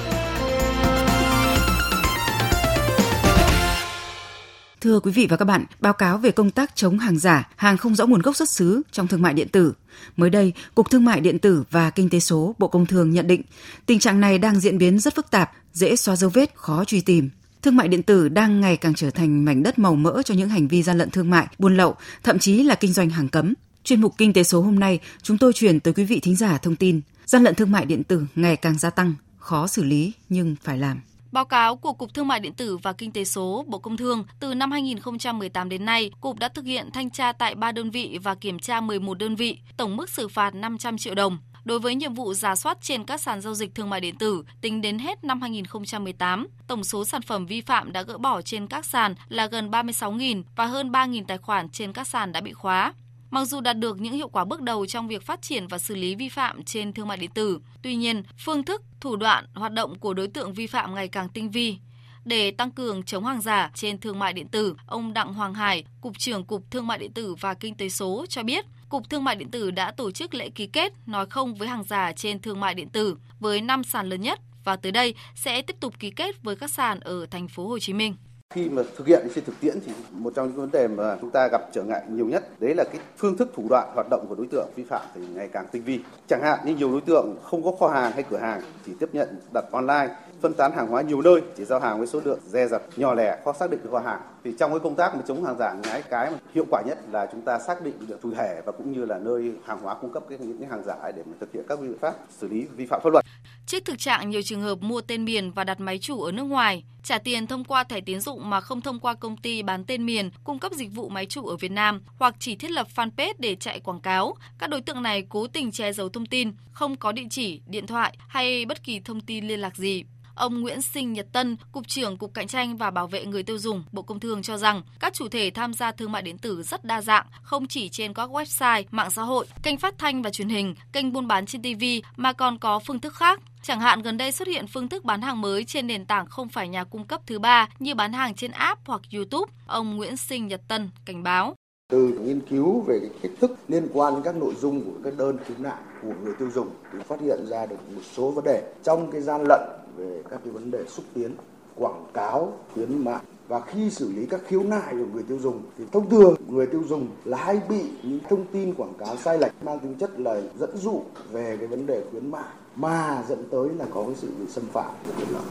Thưa 4.84 5.00
quý 5.00 5.12
vị 5.12 5.26
và 5.30 5.36
các 5.36 5.44
bạn, 5.44 5.64
báo 5.80 5.92
cáo 5.92 6.18
về 6.18 6.30
công 6.30 6.50
tác 6.50 6.76
chống 6.76 6.98
hàng 6.98 7.18
giả, 7.18 7.48
hàng 7.56 7.76
không 7.76 7.94
rõ 7.94 8.06
nguồn 8.06 8.22
gốc 8.22 8.36
xuất 8.36 8.50
xứ 8.50 8.82
trong 8.92 9.08
thương 9.08 9.22
mại 9.22 9.34
điện 9.34 9.48
tử. 9.48 9.72
Mới 10.16 10.30
đây, 10.30 10.52
Cục 10.74 10.90
Thương 10.90 11.04
mại 11.04 11.20
điện 11.20 11.38
tử 11.38 11.64
và 11.70 11.90
Kinh 11.90 12.10
tế 12.10 12.20
số 12.20 12.54
Bộ 12.58 12.68
Công 12.68 12.86
Thương 12.86 13.10
nhận 13.10 13.26
định 13.26 13.42
tình 13.86 13.98
trạng 13.98 14.20
này 14.20 14.38
đang 14.38 14.60
diễn 14.60 14.78
biến 14.78 14.98
rất 14.98 15.14
phức 15.14 15.30
tạp, 15.30 15.50
dễ 15.72 15.96
xóa 15.96 16.16
dấu 16.16 16.30
vết, 16.30 16.54
khó 16.54 16.84
truy 16.84 17.00
tìm. 17.00 17.30
Thương 17.62 17.76
mại 17.76 17.88
điện 17.88 18.02
tử 18.02 18.28
đang 18.28 18.60
ngày 18.60 18.76
càng 18.76 18.94
trở 18.94 19.10
thành 19.10 19.44
mảnh 19.44 19.62
đất 19.62 19.78
màu 19.78 19.94
mỡ 19.94 20.22
cho 20.24 20.34
những 20.34 20.48
hành 20.48 20.68
vi 20.68 20.82
gian 20.82 20.98
lận 20.98 21.10
thương 21.10 21.30
mại, 21.30 21.46
buôn 21.58 21.76
lậu, 21.76 21.94
thậm 22.22 22.38
chí 22.38 22.62
là 22.62 22.74
kinh 22.74 22.92
doanh 22.92 23.10
hàng 23.10 23.28
cấm. 23.28 23.54
Chuyên 23.84 24.00
mục 24.00 24.14
Kinh 24.18 24.32
tế 24.32 24.42
số 24.42 24.60
hôm 24.60 24.78
nay, 24.78 25.00
chúng 25.22 25.38
tôi 25.38 25.52
chuyển 25.52 25.80
tới 25.80 25.94
quý 25.94 26.04
vị 26.04 26.20
thính 26.20 26.36
giả 26.36 26.58
thông 26.58 26.76
tin 26.76 27.00
gian 27.26 27.42
lận 27.44 27.54
thương 27.54 27.72
mại 27.72 27.84
điện 27.84 28.04
tử 28.04 28.26
ngày 28.34 28.56
càng 28.56 28.78
gia 28.78 28.90
tăng, 28.90 29.14
khó 29.38 29.66
xử 29.66 29.82
lý 29.82 30.12
nhưng 30.28 30.56
phải 30.64 30.78
làm. 30.78 31.00
Báo 31.34 31.44
cáo 31.44 31.76
của 31.76 31.92
Cục 31.92 32.14
Thương 32.14 32.28
mại 32.28 32.40
điện 32.40 32.54
tử 32.54 32.76
và 32.76 32.92
Kinh 32.92 33.12
tế 33.12 33.24
số 33.24 33.64
Bộ 33.68 33.78
Công 33.78 33.96
Thương, 33.96 34.24
từ 34.40 34.54
năm 34.54 34.70
2018 34.70 35.68
đến 35.68 35.84
nay, 35.84 36.10
Cục 36.20 36.38
đã 36.38 36.48
thực 36.48 36.64
hiện 36.64 36.90
thanh 36.92 37.10
tra 37.10 37.32
tại 37.32 37.54
3 37.54 37.72
đơn 37.72 37.90
vị 37.90 38.18
và 38.22 38.34
kiểm 38.34 38.58
tra 38.58 38.80
11 38.80 39.18
đơn 39.18 39.36
vị, 39.36 39.58
tổng 39.76 39.96
mức 39.96 40.10
xử 40.10 40.28
phạt 40.28 40.54
500 40.54 40.98
triệu 40.98 41.14
đồng. 41.14 41.38
Đối 41.64 41.78
với 41.78 41.94
nhiệm 41.94 42.14
vụ 42.14 42.34
giả 42.34 42.56
soát 42.56 42.78
trên 42.80 43.04
các 43.04 43.20
sàn 43.20 43.40
giao 43.40 43.54
dịch 43.54 43.74
thương 43.74 43.90
mại 43.90 44.00
điện 44.00 44.16
tử, 44.16 44.44
tính 44.60 44.80
đến 44.80 44.98
hết 44.98 45.24
năm 45.24 45.40
2018, 45.40 46.48
tổng 46.66 46.84
số 46.84 47.04
sản 47.04 47.22
phẩm 47.22 47.46
vi 47.46 47.60
phạm 47.60 47.92
đã 47.92 48.02
gỡ 48.02 48.18
bỏ 48.18 48.42
trên 48.42 48.66
các 48.66 48.86
sàn 48.86 49.14
là 49.28 49.46
gần 49.46 49.70
36.000 49.70 50.42
và 50.56 50.66
hơn 50.66 50.90
3.000 50.90 51.24
tài 51.24 51.38
khoản 51.38 51.68
trên 51.68 51.92
các 51.92 52.08
sàn 52.08 52.32
đã 52.32 52.40
bị 52.40 52.52
khóa. 52.52 52.92
Mặc 53.31 53.45
dù 53.45 53.61
đạt 53.61 53.78
được 53.78 54.00
những 54.00 54.12
hiệu 54.12 54.28
quả 54.28 54.45
bước 54.45 54.61
đầu 54.62 54.87
trong 54.87 55.09
việc 55.09 55.23
phát 55.23 55.43
triển 55.43 55.66
và 55.66 55.78
xử 55.78 55.95
lý 55.95 56.14
vi 56.14 56.28
phạm 56.28 56.62
trên 56.64 56.93
thương 56.93 57.09
mại 57.09 57.16
điện 57.16 57.31
tử, 57.35 57.59
tuy 57.83 57.95
nhiên, 57.95 58.23
phương 58.38 58.64
thức, 58.64 58.83
thủ 59.00 59.16
đoạn, 59.16 59.47
hoạt 59.54 59.73
động 59.73 59.99
của 59.99 60.14
đối 60.14 60.28
tượng 60.28 60.54
vi 60.54 60.66
phạm 60.66 60.95
ngày 60.95 61.09
càng 61.09 61.28
tinh 61.28 61.50
vi. 61.50 61.76
Để 62.25 62.50
tăng 62.50 62.71
cường 62.71 63.02
chống 63.02 63.25
hàng 63.25 63.40
giả 63.40 63.71
trên 63.75 64.00
thương 64.00 64.19
mại 64.19 64.33
điện 64.33 64.49
tử, 64.49 64.76
ông 64.87 65.12
Đặng 65.12 65.35
Hoàng 65.35 65.54
Hải, 65.54 65.85
Cục 66.00 66.19
trưởng 66.19 66.45
Cục 66.45 66.71
Thương 66.71 66.87
mại 66.87 66.99
điện 66.99 67.12
tử 67.12 67.35
và 67.35 67.54
Kinh 67.54 67.75
tế 67.75 67.88
số 67.88 68.26
cho 68.28 68.43
biết, 68.43 68.64
Cục 68.88 69.11
Thương 69.11 69.25
mại 69.25 69.37
điện 69.37 69.50
tử 69.50 69.71
đã 69.71 69.90
tổ 69.90 70.11
chức 70.11 70.35
lễ 70.35 70.50
ký 70.50 70.66
kết 70.66 70.93
nói 71.07 71.26
không 71.26 71.54
với 71.54 71.69
hàng 71.69 71.85
giả 71.85 72.12
trên 72.12 72.40
thương 72.40 72.61
mại 72.61 72.75
điện 72.75 72.88
tử 72.88 73.16
với 73.40 73.61
5 73.61 73.85
sàn 73.85 74.09
lớn 74.09 74.21
nhất 74.21 74.40
và 74.64 74.76
tới 74.76 74.93
đây 74.93 75.14
sẽ 75.35 75.62
tiếp 75.62 75.76
tục 75.81 75.99
ký 75.99 76.11
kết 76.11 76.43
với 76.43 76.57
các 76.57 76.71
sàn 76.71 77.00
ở 77.00 77.26
thành 77.26 77.49
phố 77.49 77.69
Hồ 77.69 77.78
Chí 77.78 77.93
Minh 77.93 78.16
khi 78.54 78.68
mà 78.68 78.82
thực 78.96 79.06
hiện 79.06 79.28
trên 79.34 79.44
thực 79.44 79.61
tiễn 79.61 79.80
thì 79.87 79.92
một 80.11 80.32
trong 80.37 80.46
những 80.49 80.56
vấn 80.56 80.70
đề 80.70 80.88
mà 80.88 81.16
chúng 81.20 81.30
ta 81.30 81.49
gặp 81.49 81.62
trở 81.73 81.82
ngại 81.82 82.02
nhiều 82.08 82.26
nhất, 82.26 82.61
đấy 82.61 82.75
là 82.75 82.84
cái 82.84 83.00
phương 83.16 83.37
thức 83.37 83.50
thủ 83.54 83.66
đoạn 83.68 83.88
hoạt 83.94 84.06
động 84.11 84.26
của 84.28 84.34
đối 84.34 84.46
tượng 84.46 84.68
vi 84.76 84.84
phạm 84.84 85.02
thì 85.14 85.20
ngày 85.34 85.49
càng 85.52 85.66
tinh 85.73 85.82
vi. 85.82 86.00
Chẳng 86.28 86.42
hạn 86.42 86.58
như 86.64 86.75
nhiều 86.75 86.92
đối 86.92 87.00
tượng 87.00 87.37
không 87.42 87.64
có 87.64 87.73
kho 87.80 87.88
hàng 87.88 88.12
hay 88.12 88.23
cửa 88.23 88.37
hàng 88.37 88.61
chỉ 88.87 88.92
tiếp 89.00 89.08
nhận 89.12 89.28
đặt 89.54 89.64
online 89.73 90.08
phân 90.42 90.54
tán 90.54 90.72
hàng 90.72 90.86
hóa 90.86 91.02
nhiều 91.02 91.22
nơi 91.22 91.40
chỉ 91.56 91.64
giao 91.64 91.80
hàng 91.80 91.98
với 91.98 92.06
số 92.06 92.20
lượng 92.24 92.38
dè 92.46 92.66
dặt 92.66 92.82
nhỏ 92.96 93.14
lẻ 93.14 93.38
khó 93.44 93.52
xác 93.52 93.70
định 93.70 93.80
được 93.82 93.90
kho 93.92 93.98
hàng 93.98 94.20
thì 94.44 94.52
trong 94.58 94.70
cái 94.70 94.80
công 94.80 94.94
tác 94.94 95.14
mà 95.14 95.22
chống 95.28 95.44
hàng 95.44 95.56
giả 95.58 95.74
cái 95.82 96.02
cái 96.02 96.30
mà 96.30 96.38
hiệu 96.54 96.64
quả 96.70 96.82
nhất 96.86 96.98
là 97.12 97.26
chúng 97.32 97.40
ta 97.40 97.58
xác 97.58 97.82
định 97.82 97.94
được 98.08 98.18
chủ 98.22 98.34
thể 98.34 98.62
và 98.66 98.72
cũng 98.72 98.92
như 98.92 99.04
là 99.04 99.18
nơi 99.18 99.52
hàng 99.64 99.78
hóa 99.82 99.94
cung 99.94 100.12
cấp 100.12 100.22
cái 100.28 100.38
những 100.38 100.58
cái 100.58 100.68
hàng 100.68 100.82
giả 100.86 101.12
để 101.16 101.22
mà 101.26 101.32
thực 101.40 101.52
hiện 101.52 101.64
các 101.68 101.80
biện 101.80 101.98
pháp 102.00 102.14
xử 102.38 102.48
lý 102.48 102.66
vi 102.76 102.86
phạm 102.86 103.00
pháp 103.04 103.10
luật 103.10 103.24
Trước 103.66 103.84
thực 103.84 103.98
trạng 103.98 104.30
nhiều 104.30 104.42
trường 104.42 104.62
hợp 104.62 104.78
mua 104.82 105.00
tên 105.00 105.24
miền 105.24 105.50
và 105.50 105.64
đặt 105.64 105.80
máy 105.80 105.98
chủ 105.98 106.22
ở 106.22 106.32
nước 106.32 106.42
ngoài, 106.42 106.84
trả 107.02 107.18
tiền 107.18 107.46
thông 107.46 107.64
qua 107.64 107.84
thẻ 107.84 108.00
tín 108.00 108.20
dụng 108.20 108.50
mà 108.50 108.60
không 108.60 108.80
thông 108.80 109.00
qua 109.00 109.14
công 109.14 109.36
ty 109.36 109.62
bán 109.62 109.84
tên 109.84 110.06
miền 110.06 110.30
cung 110.44 110.58
cấp 110.58 110.72
dịch 110.72 110.92
vụ 110.92 111.08
máy 111.08 111.26
chủ 111.26 111.46
ở 111.46 111.56
Việt 111.56 111.70
Nam 111.70 112.02
hoặc 112.18 112.34
chỉ 112.38 112.56
thiết 112.56 112.70
lập 112.70 112.86
fanpage 112.96 113.34
để 113.38 113.54
chạy 113.54 113.80
quảng 113.80 114.00
cáo, 114.00 114.34
các 114.58 114.70
đối 114.70 114.80
tượng 114.80 115.02
này 115.02 115.26
cố 115.28 115.46
tình 115.46 115.72
che 115.72 115.92
giấu 115.92 116.08
thông 116.08 116.26
tin, 116.26 116.52
không 116.72 116.96
có 116.96 117.12
địa 117.12 117.26
chỉ, 117.30 117.60
điện 117.66 117.86
thoại 117.86 118.16
hay 118.28 118.64
bất 118.64 118.82
kỳ 118.84 119.00
thông 119.00 119.20
tin 119.20 119.48
liên 119.48 119.60
lạc 119.60 119.76
gì. 119.76 120.04
Ông 120.34 120.60
Nguyễn 120.60 120.82
Sinh 120.82 121.12
Nhật 121.12 121.26
Tân, 121.32 121.56
Cục 121.72 121.88
trưởng 121.88 122.16
Cục 122.16 122.34
Cạnh 122.34 122.46
tranh 122.46 122.76
và 122.76 122.90
Bảo 122.90 123.06
vệ 123.06 123.26
người 123.26 123.42
tiêu 123.42 123.58
dùng, 123.58 123.84
Bộ 123.92 124.02
Công 124.02 124.20
Thương 124.20 124.42
cho 124.42 124.56
rằng 124.56 124.82
các 125.00 125.14
chủ 125.14 125.28
thể 125.28 125.50
tham 125.50 125.74
gia 125.74 125.92
thương 125.92 126.12
mại 126.12 126.22
điện 126.22 126.38
tử 126.38 126.62
rất 126.62 126.84
đa 126.84 127.00
dạng, 127.00 127.26
không 127.42 127.66
chỉ 127.66 127.88
trên 127.88 128.14
các 128.14 128.30
website, 128.30 128.84
mạng 128.90 129.10
xã 129.10 129.22
hội, 129.22 129.46
kênh 129.62 129.78
phát 129.78 129.94
thanh 129.98 130.22
và 130.22 130.30
truyền 130.30 130.48
hình, 130.48 130.74
kênh 130.92 131.12
buôn 131.12 131.28
bán 131.28 131.46
trên 131.46 131.62
TV 131.62 131.84
mà 132.16 132.32
còn 132.32 132.58
có 132.58 132.78
phương 132.78 133.00
thức 133.00 133.14
khác. 133.14 133.40
Chẳng 133.62 133.80
hạn 133.80 134.02
gần 134.02 134.16
đây 134.16 134.32
xuất 134.32 134.48
hiện 134.48 134.66
phương 134.66 134.88
thức 134.88 135.04
bán 135.04 135.22
hàng 135.22 135.40
mới 135.40 135.64
trên 135.64 135.86
nền 135.86 136.04
tảng 136.04 136.26
không 136.26 136.48
phải 136.48 136.68
nhà 136.68 136.84
cung 136.84 137.04
cấp 137.04 137.20
thứ 137.26 137.38
ba 137.38 137.68
như 137.78 137.94
bán 137.94 138.12
hàng 138.12 138.34
trên 138.34 138.50
app 138.50 138.80
hoặc 138.86 139.00
YouTube, 139.14 139.52
ông 139.66 139.96
Nguyễn 139.96 140.16
Sinh 140.16 140.46
Nhật 140.46 140.60
Tân 140.68 140.90
cảnh 141.04 141.22
báo 141.22 141.54
từ 141.88 142.18
nghiên 142.24 142.40
cứu 142.40 142.80
về 142.80 142.98
cái 143.00 143.10
cách 143.22 143.32
thức 143.40 143.50
liên 143.68 143.88
quan 143.92 144.14
đến 144.14 144.22
các 144.22 144.36
nội 144.36 144.54
dung 144.60 144.84
của 144.84 144.98
các 145.04 145.14
đơn 145.16 145.38
khiếu 145.46 145.56
nại 145.58 145.82
của 146.02 146.12
người 146.24 146.34
tiêu 146.38 146.50
dùng 146.50 146.68
thì 146.92 146.98
phát 147.08 147.20
hiện 147.20 147.46
ra 147.46 147.66
được 147.66 147.76
một 147.94 148.02
số 148.16 148.30
vấn 148.30 148.44
đề 148.44 148.72
trong 148.82 149.10
cái 149.10 149.20
gian 149.20 149.44
lận 149.48 149.60
về 149.96 150.22
các 150.30 150.40
cái 150.44 150.52
vấn 150.52 150.70
đề 150.70 150.84
xúc 150.88 151.04
tiến 151.14 151.30
quảng 151.76 152.06
cáo 152.14 152.58
khuyến 152.74 153.04
mại 153.04 153.22
và 153.48 153.60
khi 153.60 153.90
xử 153.90 154.12
lý 154.12 154.26
các 154.26 154.40
khiếu 154.46 154.62
nại 154.62 154.92
của 154.92 155.06
người 155.12 155.22
tiêu 155.22 155.38
dùng 155.38 155.62
thì 155.78 155.84
thông 155.92 156.10
thường 156.10 156.34
người 156.48 156.66
tiêu 156.66 156.84
dùng 156.88 157.08
là 157.24 157.38
hay 157.38 157.60
bị 157.68 157.82
những 158.02 158.20
thông 158.28 158.46
tin 158.52 158.74
quảng 158.74 158.94
cáo 158.98 159.16
sai 159.16 159.38
lệch 159.38 159.52
mang 159.64 159.78
tính 159.78 159.94
chất 159.94 160.20
là 160.20 160.40
dẫn 160.58 160.76
dụ 160.76 161.02
về 161.30 161.56
cái 161.56 161.66
vấn 161.66 161.86
đề 161.86 162.02
khuyến 162.10 162.30
mại 162.30 162.52
mà 162.76 163.24
dẫn 163.28 163.44
tới 163.50 163.68
là 163.78 163.84
có 163.90 164.04
cái 164.06 164.14
sự 164.16 164.28
bị 164.40 164.46
xâm 164.48 164.64
phạm 164.72 164.94
của 165.06 165.12
quyền 165.18 165.28
lợi 165.32 165.42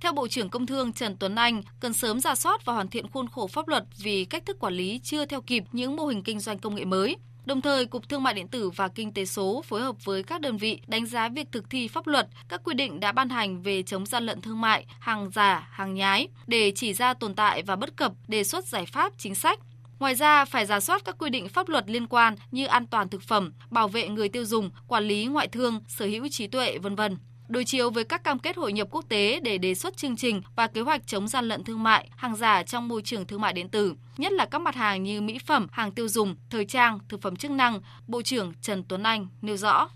Theo 0.00 0.12
Bộ 0.12 0.28
trưởng 0.28 0.50
Công 0.50 0.66
Thương 0.66 0.92
Trần 0.92 1.16
Tuấn 1.20 1.34
Anh, 1.34 1.62
cần 1.80 1.92
sớm 1.92 2.20
ra 2.20 2.34
soát 2.34 2.64
và 2.64 2.72
hoàn 2.72 2.88
thiện 2.88 3.10
khuôn 3.10 3.28
khổ 3.28 3.46
pháp 3.46 3.68
luật 3.68 3.84
vì 4.02 4.24
cách 4.24 4.46
thức 4.46 4.56
quản 4.60 4.74
lý 4.74 5.00
chưa 5.02 5.26
theo 5.26 5.40
kịp 5.40 5.64
những 5.72 5.96
mô 5.96 6.06
hình 6.06 6.22
kinh 6.22 6.40
doanh 6.40 6.58
công 6.58 6.74
nghệ 6.74 6.84
mới. 6.84 7.16
Đồng 7.44 7.60
thời, 7.60 7.86
Cục 7.86 8.08
Thương 8.08 8.22
mại 8.22 8.34
điện 8.34 8.48
tử 8.48 8.70
và 8.70 8.88
Kinh 8.88 9.12
tế 9.12 9.24
số 9.24 9.62
phối 9.66 9.80
hợp 9.80 10.04
với 10.04 10.22
các 10.22 10.40
đơn 10.40 10.56
vị 10.56 10.80
đánh 10.86 11.06
giá 11.06 11.28
việc 11.28 11.52
thực 11.52 11.70
thi 11.70 11.88
pháp 11.88 12.06
luật, 12.06 12.28
các 12.48 12.60
quy 12.64 12.74
định 12.74 13.00
đã 13.00 13.12
ban 13.12 13.28
hành 13.28 13.62
về 13.62 13.82
chống 13.82 14.06
gian 14.06 14.26
lận 14.26 14.40
thương 14.40 14.60
mại, 14.60 14.86
hàng 14.98 15.30
giả, 15.30 15.68
hàng 15.70 15.94
nhái 15.94 16.28
để 16.46 16.72
chỉ 16.74 16.92
ra 16.92 17.14
tồn 17.14 17.34
tại 17.34 17.62
và 17.62 17.76
bất 17.76 17.96
cập, 17.96 18.12
đề 18.28 18.44
xuất 18.44 18.64
giải 18.64 18.86
pháp 18.86 19.12
chính 19.18 19.34
sách. 19.34 19.60
Ngoài 19.98 20.14
ra, 20.14 20.44
phải 20.44 20.66
giả 20.66 20.80
soát 20.80 21.04
các 21.04 21.16
quy 21.18 21.30
định 21.30 21.48
pháp 21.48 21.68
luật 21.68 21.90
liên 21.90 22.06
quan 22.06 22.34
như 22.50 22.66
an 22.66 22.86
toàn 22.86 23.08
thực 23.08 23.22
phẩm, 23.22 23.52
bảo 23.70 23.88
vệ 23.88 24.08
người 24.08 24.28
tiêu 24.28 24.44
dùng, 24.44 24.70
quản 24.88 25.04
lý 25.04 25.26
ngoại 25.26 25.48
thương, 25.48 25.80
sở 25.88 26.06
hữu 26.06 26.28
trí 26.28 26.46
tuệ, 26.46 26.78
vân 26.78 26.94
vân 26.94 27.16
đối 27.50 27.64
chiếu 27.64 27.90
với 27.90 28.04
các 28.04 28.24
cam 28.24 28.38
kết 28.38 28.56
hội 28.56 28.72
nhập 28.72 28.88
quốc 28.90 29.04
tế 29.08 29.40
để 29.42 29.58
đề 29.58 29.74
xuất 29.74 29.96
chương 29.96 30.16
trình 30.16 30.42
và 30.56 30.66
kế 30.66 30.80
hoạch 30.80 31.06
chống 31.06 31.28
gian 31.28 31.48
lận 31.48 31.64
thương 31.64 31.82
mại, 31.82 32.08
hàng 32.16 32.36
giả 32.36 32.62
trong 32.62 32.88
môi 32.88 33.02
trường 33.02 33.26
thương 33.26 33.40
mại 33.40 33.52
điện 33.52 33.68
tử, 33.68 33.94
nhất 34.18 34.32
là 34.32 34.46
các 34.46 34.58
mặt 34.60 34.74
hàng 34.74 35.02
như 35.02 35.20
mỹ 35.20 35.38
phẩm, 35.46 35.66
hàng 35.72 35.90
tiêu 35.90 36.08
dùng, 36.08 36.36
thời 36.50 36.64
trang, 36.64 36.98
thực 37.08 37.22
phẩm 37.22 37.36
chức 37.36 37.50
năng, 37.50 37.80
Bộ 38.06 38.22
trưởng 38.22 38.52
Trần 38.62 38.84
Tuấn 38.88 39.02
Anh 39.02 39.26
nêu 39.42 39.56
rõ. 39.56 39.88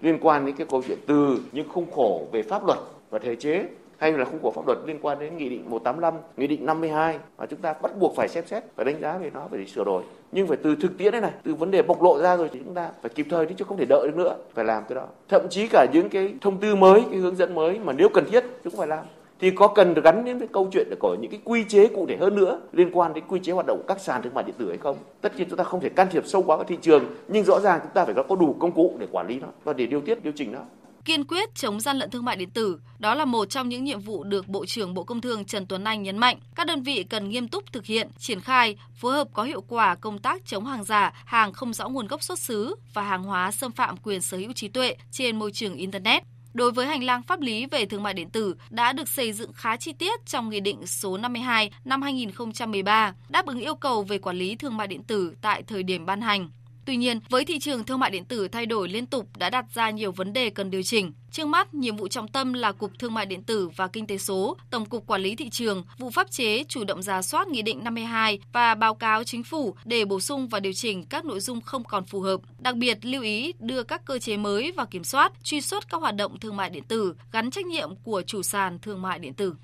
Liên 0.00 0.18
quan 0.20 0.46
đến 0.46 0.56
cái 0.56 0.66
câu 0.70 0.82
chuyện 0.88 0.98
từ 1.06 1.40
những 1.52 1.68
khung 1.68 1.90
khổ 1.90 2.28
về 2.32 2.42
pháp 2.42 2.66
luật 2.66 2.78
và 3.10 3.18
thể 3.18 3.36
chế 3.36 3.64
hay 4.02 4.12
là 4.12 4.24
khung 4.24 4.42
khổ 4.42 4.50
pháp 4.50 4.66
luật 4.66 4.78
liên 4.86 4.98
quan 5.02 5.18
đến 5.18 5.36
nghị 5.36 5.48
định 5.48 5.70
185, 5.70 6.14
nghị 6.36 6.46
định 6.46 6.66
52 6.66 7.18
mà 7.38 7.46
chúng 7.46 7.58
ta 7.58 7.74
bắt 7.82 7.98
buộc 7.98 8.16
phải 8.16 8.28
xem 8.28 8.44
xét, 8.46 8.62
phải 8.76 8.84
đánh 8.84 9.00
giá 9.00 9.18
về 9.18 9.30
nó 9.34 9.48
phải 9.50 9.66
sửa 9.66 9.84
đổi. 9.84 10.02
Nhưng 10.32 10.46
phải 10.46 10.56
từ 10.62 10.76
thực 10.76 10.98
tiễn 10.98 11.12
đấy 11.12 11.20
này, 11.20 11.30
từ 11.42 11.54
vấn 11.54 11.70
đề 11.70 11.82
bộc 11.82 12.02
lộ 12.02 12.18
ra 12.18 12.36
rồi 12.36 12.48
thì 12.52 12.60
chúng 12.64 12.74
ta 12.74 12.90
phải 13.02 13.10
kịp 13.14 13.26
thời 13.30 13.46
chứ 13.46 13.64
không 13.64 13.76
thể 13.78 13.84
đợi 13.88 14.06
được 14.06 14.16
nữa, 14.16 14.36
phải 14.54 14.64
làm 14.64 14.82
cái 14.88 14.96
đó. 14.96 15.06
Thậm 15.28 15.42
chí 15.50 15.68
cả 15.70 15.86
những 15.92 16.08
cái 16.08 16.34
thông 16.40 16.58
tư 16.58 16.74
mới, 16.74 17.02
cái 17.10 17.20
hướng 17.20 17.36
dẫn 17.36 17.54
mới 17.54 17.78
mà 17.78 17.92
nếu 17.92 18.08
cần 18.14 18.24
thiết 18.30 18.44
chúng 18.64 18.76
phải 18.76 18.86
làm 18.86 19.04
thì 19.40 19.50
có 19.50 19.68
cần 19.68 19.94
được 19.94 20.04
gắn 20.04 20.24
đến 20.24 20.38
cái 20.38 20.48
câu 20.52 20.68
chuyện 20.72 20.86
để 20.90 20.96
có 21.00 21.16
những 21.20 21.30
cái 21.30 21.40
quy 21.44 21.64
chế 21.64 21.88
cụ 21.88 22.06
thể 22.06 22.16
hơn 22.16 22.34
nữa 22.34 22.60
liên 22.72 22.90
quan 22.92 23.14
đến 23.14 23.24
quy 23.28 23.40
chế 23.42 23.52
hoạt 23.52 23.66
động 23.66 23.78
của 23.78 23.84
các 23.88 24.00
sàn 24.00 24.22
thương 24.22 24.34
mại 24.34 24.44
điện 24.44 24.54
tử 24.58 24.68
hay 24.68 24.78
không 24.78 24.96
tất 25.20 25.36
nhiên 25.36 25.46
chúng 25.48 25.58
ta 25.58 25.64
không 25.64 25.80
thể 25.80 25.88
can 25.88 26.06
thiệp 26.10 26.26
sâu 26.26 26.42
quá 26.42 26.56
vào 26.56 26.64
thị 26.64 26.78
trường 26.80 27.04
nhưng 27.28 27.44
rõ 27.44 27.60
ràng 27.60 27.80
chúng 27.82 27.92
ta 27.94 28.04
phải 28.04 28.14
có 28.28 28.36
đủ 28.36 28.56
công 28.58 28.72
cụ 28.72 28.96
để 28.98 29.06
quản 29.12 29.26
lý 29.26 29.40
nó 29.40 29.46
và 29.64 29.72
để 29.72 29.86
điều 29.86 30.00
tiết 30.00 30.24
điều 30.24 30.32
chỉnh 30.36 30.52
nó 30.52 30.60
kiên 31.04 31.24
quyết 31.24 31.54
chống 31.54 31.80
gian 31.80 31.98
lận 31.98 32.10
thương 32.10 32.24
mại 32.24 32.36
điện 32.36 32.50
tử. 32.50 32.78
Đó 32.98 33.14
là 33.14 33.24
một 33.24 33.50
trong 33.50 33.68
những 33.68 33.84
nhiệm 33.84 34.00
vụ 34.00 34.24
được 34.24 34.48
Bộ 34.48 34.66
trưởng 34.66 34.94
Bộ 34.94 35.04
Công 35.04 35.20
Thương 35.20 35.44
Trần 35.44 35.66
Tuấn 35.66 35.84
Anh 35.84 36.02
nhấn 36.02 36.18
mạnh. 36.18 36.38
Các 36.54 36.66
đơn 36.66 36.82
vị 36.82 37.04
cần 37.04 37.28
nghiêm 37.28 37.48
túc 37.48 37.72
thực 37.72 37.86
hiện, 37.86 38.08
triển 38.18 38.40
khai, 38.40 38.76
phối 38.94 39.12
hợp 39.12 39.28
có 39.32 39.42
hiệu 39.42 39.60
quả 39.68 39.94
công 39.94 40.18
tác 40.18 40.46
chống 40.46 40.66
hàng 40.66 40.84
giả, 40.84 41.12
hàng 41.24 41.52
không 41.52 41.72
rõ 41.72 41.88
nguồn 41.88 42.06
gốc 42.06 42.22
xuất 42.22 42.38
xứ 42.38 42.74
và 42.94 43.02
hàng 43.02 43.22
hóa 43.22 43.50
xâm 43.50 43.72
phạm 43.72 43.96
quyền 43.96 44.20
sở 44.20 44.36
hữu 44.36 44.52
trí 44.52 44.68
tuệ 44.68 44.96
trên 45.10 45.38
môi 45.38 45.52
trường 45.52 45.74
Internet. 45.74 46.22
Đối 46.54 46.72
với 46.72 46.86
hành 46.86 47.04
lang 47.04 47.22
pháp 47.22 47.40
lý 47.40 47.66
về 47.66 47.86
thương 47.86 48.02
mại 48.02 48.14
điện 48.14 48.30
tử 48.30 48.54
đã 48.70 48.92
được 48.92 49.08
xây 49.08 49.32
dựng 49.32 49.52
khá 49.52 49.76
chi 49.76 49.92
tiết 49.92 50.26
trong 50.26 50.50
Nghị 50.50 50.60
định 50.60 50.86
số 50.86 51.16
52 51.18 51.70
năm 51.84 52.02
2013, 52.02 53.14
đáp 53.28 53.46
ứng 53.46 53.60
yêu 53.60 53.74
cầu 53.74 54.02
về 54.02 54.18
quản 54.18 54.36
lý 54.36 54.56
thương 54.56 54.76
mại 54.76 54.86
điện 54.86 55.02
tử 55.02 55.34
tại 55.40 55.62
thời 55.62 55.82
điểm 55.82 56.06
ban 56.06 56.20
hành. 56.20 56.50
Tuy 56.84 56.96
nhiên, 56.96 57.20
với 57.30 57.44
thị 57.44 57.58
trường 57.58 57.84
thương 57.84 58.00
mại 58.00 58.10
điện 58.10 58.24
tử 58.24 58.48
thay 58.48 58.66
đổi 58.66 58.88
liên 58.88 59.06
tục 59.06 59.28
đã 59.36 59.50
đặt 59.50 59.64
ra 59.74 59.90
nhiều 59.90 60.12
vấn 60.12 60.32
đề 60.32 60.50
cần 60.50 60.70
điều 60.70 60.82
chỉnh. 60.82 61.12
Trước 61.30 61.46
mắt, 61.46 61.74
nhiệm 61.74 61.96
vụ 61.96 62.08
trọng 62.08 62.28
tâm 62.28 62.52
là 62.52 62.72
Cục 62.72 62.90
Thương 62.98 63.14
mại 63.14 63.26
điện 63.26 63.42
tử 63.42 63.68
và 63.76 63.86
Kinh 63.86 64.06
tế 64.06 64.18
số, 64.18 64.56
Tổng 64.70 64.86
cục 64.86 65.06
Quản 65.06 65.22
lý 65.22 65.36
thị 65.36 65.50
trường, 65.50 65.84
vụ 65.98 66.10
pháp 66.10 66.30
chế 66.30 66.64
chủ 66.64 66.84
động 66.84 67.02
ra 67.02 67.22
soát 67.22 67.48
Nghị 67.48 67.62
định 67.62 67.84
52 67.84 68.38
và 68.52 68.74
báo 68.74 68.94
cáo 68.94 69.24
chính 69.24 69.44
phủ 69.44 69.74
để 69.84 70.04
bổ 70.04 70.20
sung 70.20 70.48
và 70.48 70.60
điều 70.60 70.72
chỉnh 70.72 71.04
các 71.04 71.24
nội 71.24 71.40
dung 71.40 71.60
không 71.60 71.84
còn 71.84 72.04
phù 72.04 72.20
hợp. 72.20 72.40
Đặc 72.58 72.76
biệt 72.76 72.98
lưu 73.02 73.22
ý 73.22 73.52
đưa 73.58 73.82
các 73.82 74.04
cơ 74.04 74.18
chế 74.18 74.36
mới 74.36 74.72
vào 74.72 74.86
kiểm 74.86 75.04
soát, 75.04 75.32
truy 75.42 75.60
xuất 75.60 75.88
các 75.88 76.00
hoạt 76.00 76.16
động 76.16 76.40
thương 76.40 76.56
mại 76.56 76.70
điện 76.70 76.84
tử 76.88 77.14
gắn 77.32 77.50
trách 77.50 77.66
nhiệm 77.66 77.96
của 78.04 78.22
chủ 78.26 78.42
sàn 78.42 78.78
thương 78.78 79.02
mại 79.02 79.18
điện 79.18 79.34
tử. 79.34 79.54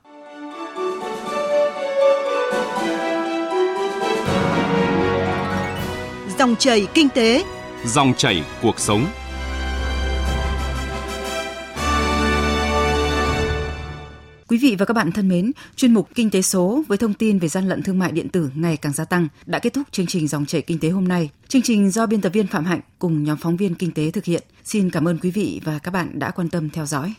Dòng 6.39 6.57
chảy 6.57 6.87
kinh 6.95 7.09
tế, 7.09 7.45
dòng 7.87 8.15
chảy 8.17 8.45
cuộc 8.63 8.79
sống. 8.81 9.07
Quý 14.49 14.59
vị 14.59 14.77
và 14.79 14.85
các 14.85 14.95
bạn 14.95 15.13
thân 15.13 15.29
mến, 15.29 15.53
chuyên 15.77 15.95
mục 15.95 16.09
Kinh 16.15 16.31
tế 16.31 16.43
số 16.43 16.83
với 16.89 16.99
thông 16.99 17.15
tin 17.15 17.39
về 17.39 17.49
gian 17.49 17.69
lận 17.69 17.83
thương 17.83 17.99
mại 17.99 18.13
điện 18.13 18.29
tử 18.29 18.51
ngày 18.55 18.77
càng 18.77 18.93
gia 18.93 19.05
tăng 19.05 19.29
đã 19.47 19.59
kết 19.59 19.73
thúc 19.73 19.83
chương 19.93 20.07
trình 20.07 20.29
dòng 20.29 20.47
chảy 20.47 20.63
kinh 20.63 20.79
tế 20.79 20.89
hôm 20.89 21.09
nay. 21.09 21.31
Chương 21.49 21.63
trình 21.63 21.91
do 21.91 22.07
biên 22.07 22.21
tập 22.21 22.33
viên 22.33 22.47
Phạm 22.47 22.65
Hạnh 22.65 22.81
cùng 22.99 23.25
nhóm 23.25 23.37
phóng 23.37 23.57
viên 23.57 23.75
kinh 23.75 23.93
tế 23.93 24.11
thực 24.11 24.25
hiện. 24.25 24.43
Xin 24.65 24.91
cảm 24.91 25.09
ơn 25.09 25.19
quý 25.19 25.31
vị 25.31 25.61
và 25.65 25.79
các 25.79 25.91
bạn 25.91 26.19
đã 26.19 26.31
quan 26.31 26.49
tâm 26.49 26.71
theo 26.71 26.87
dõi. 26.87 27.07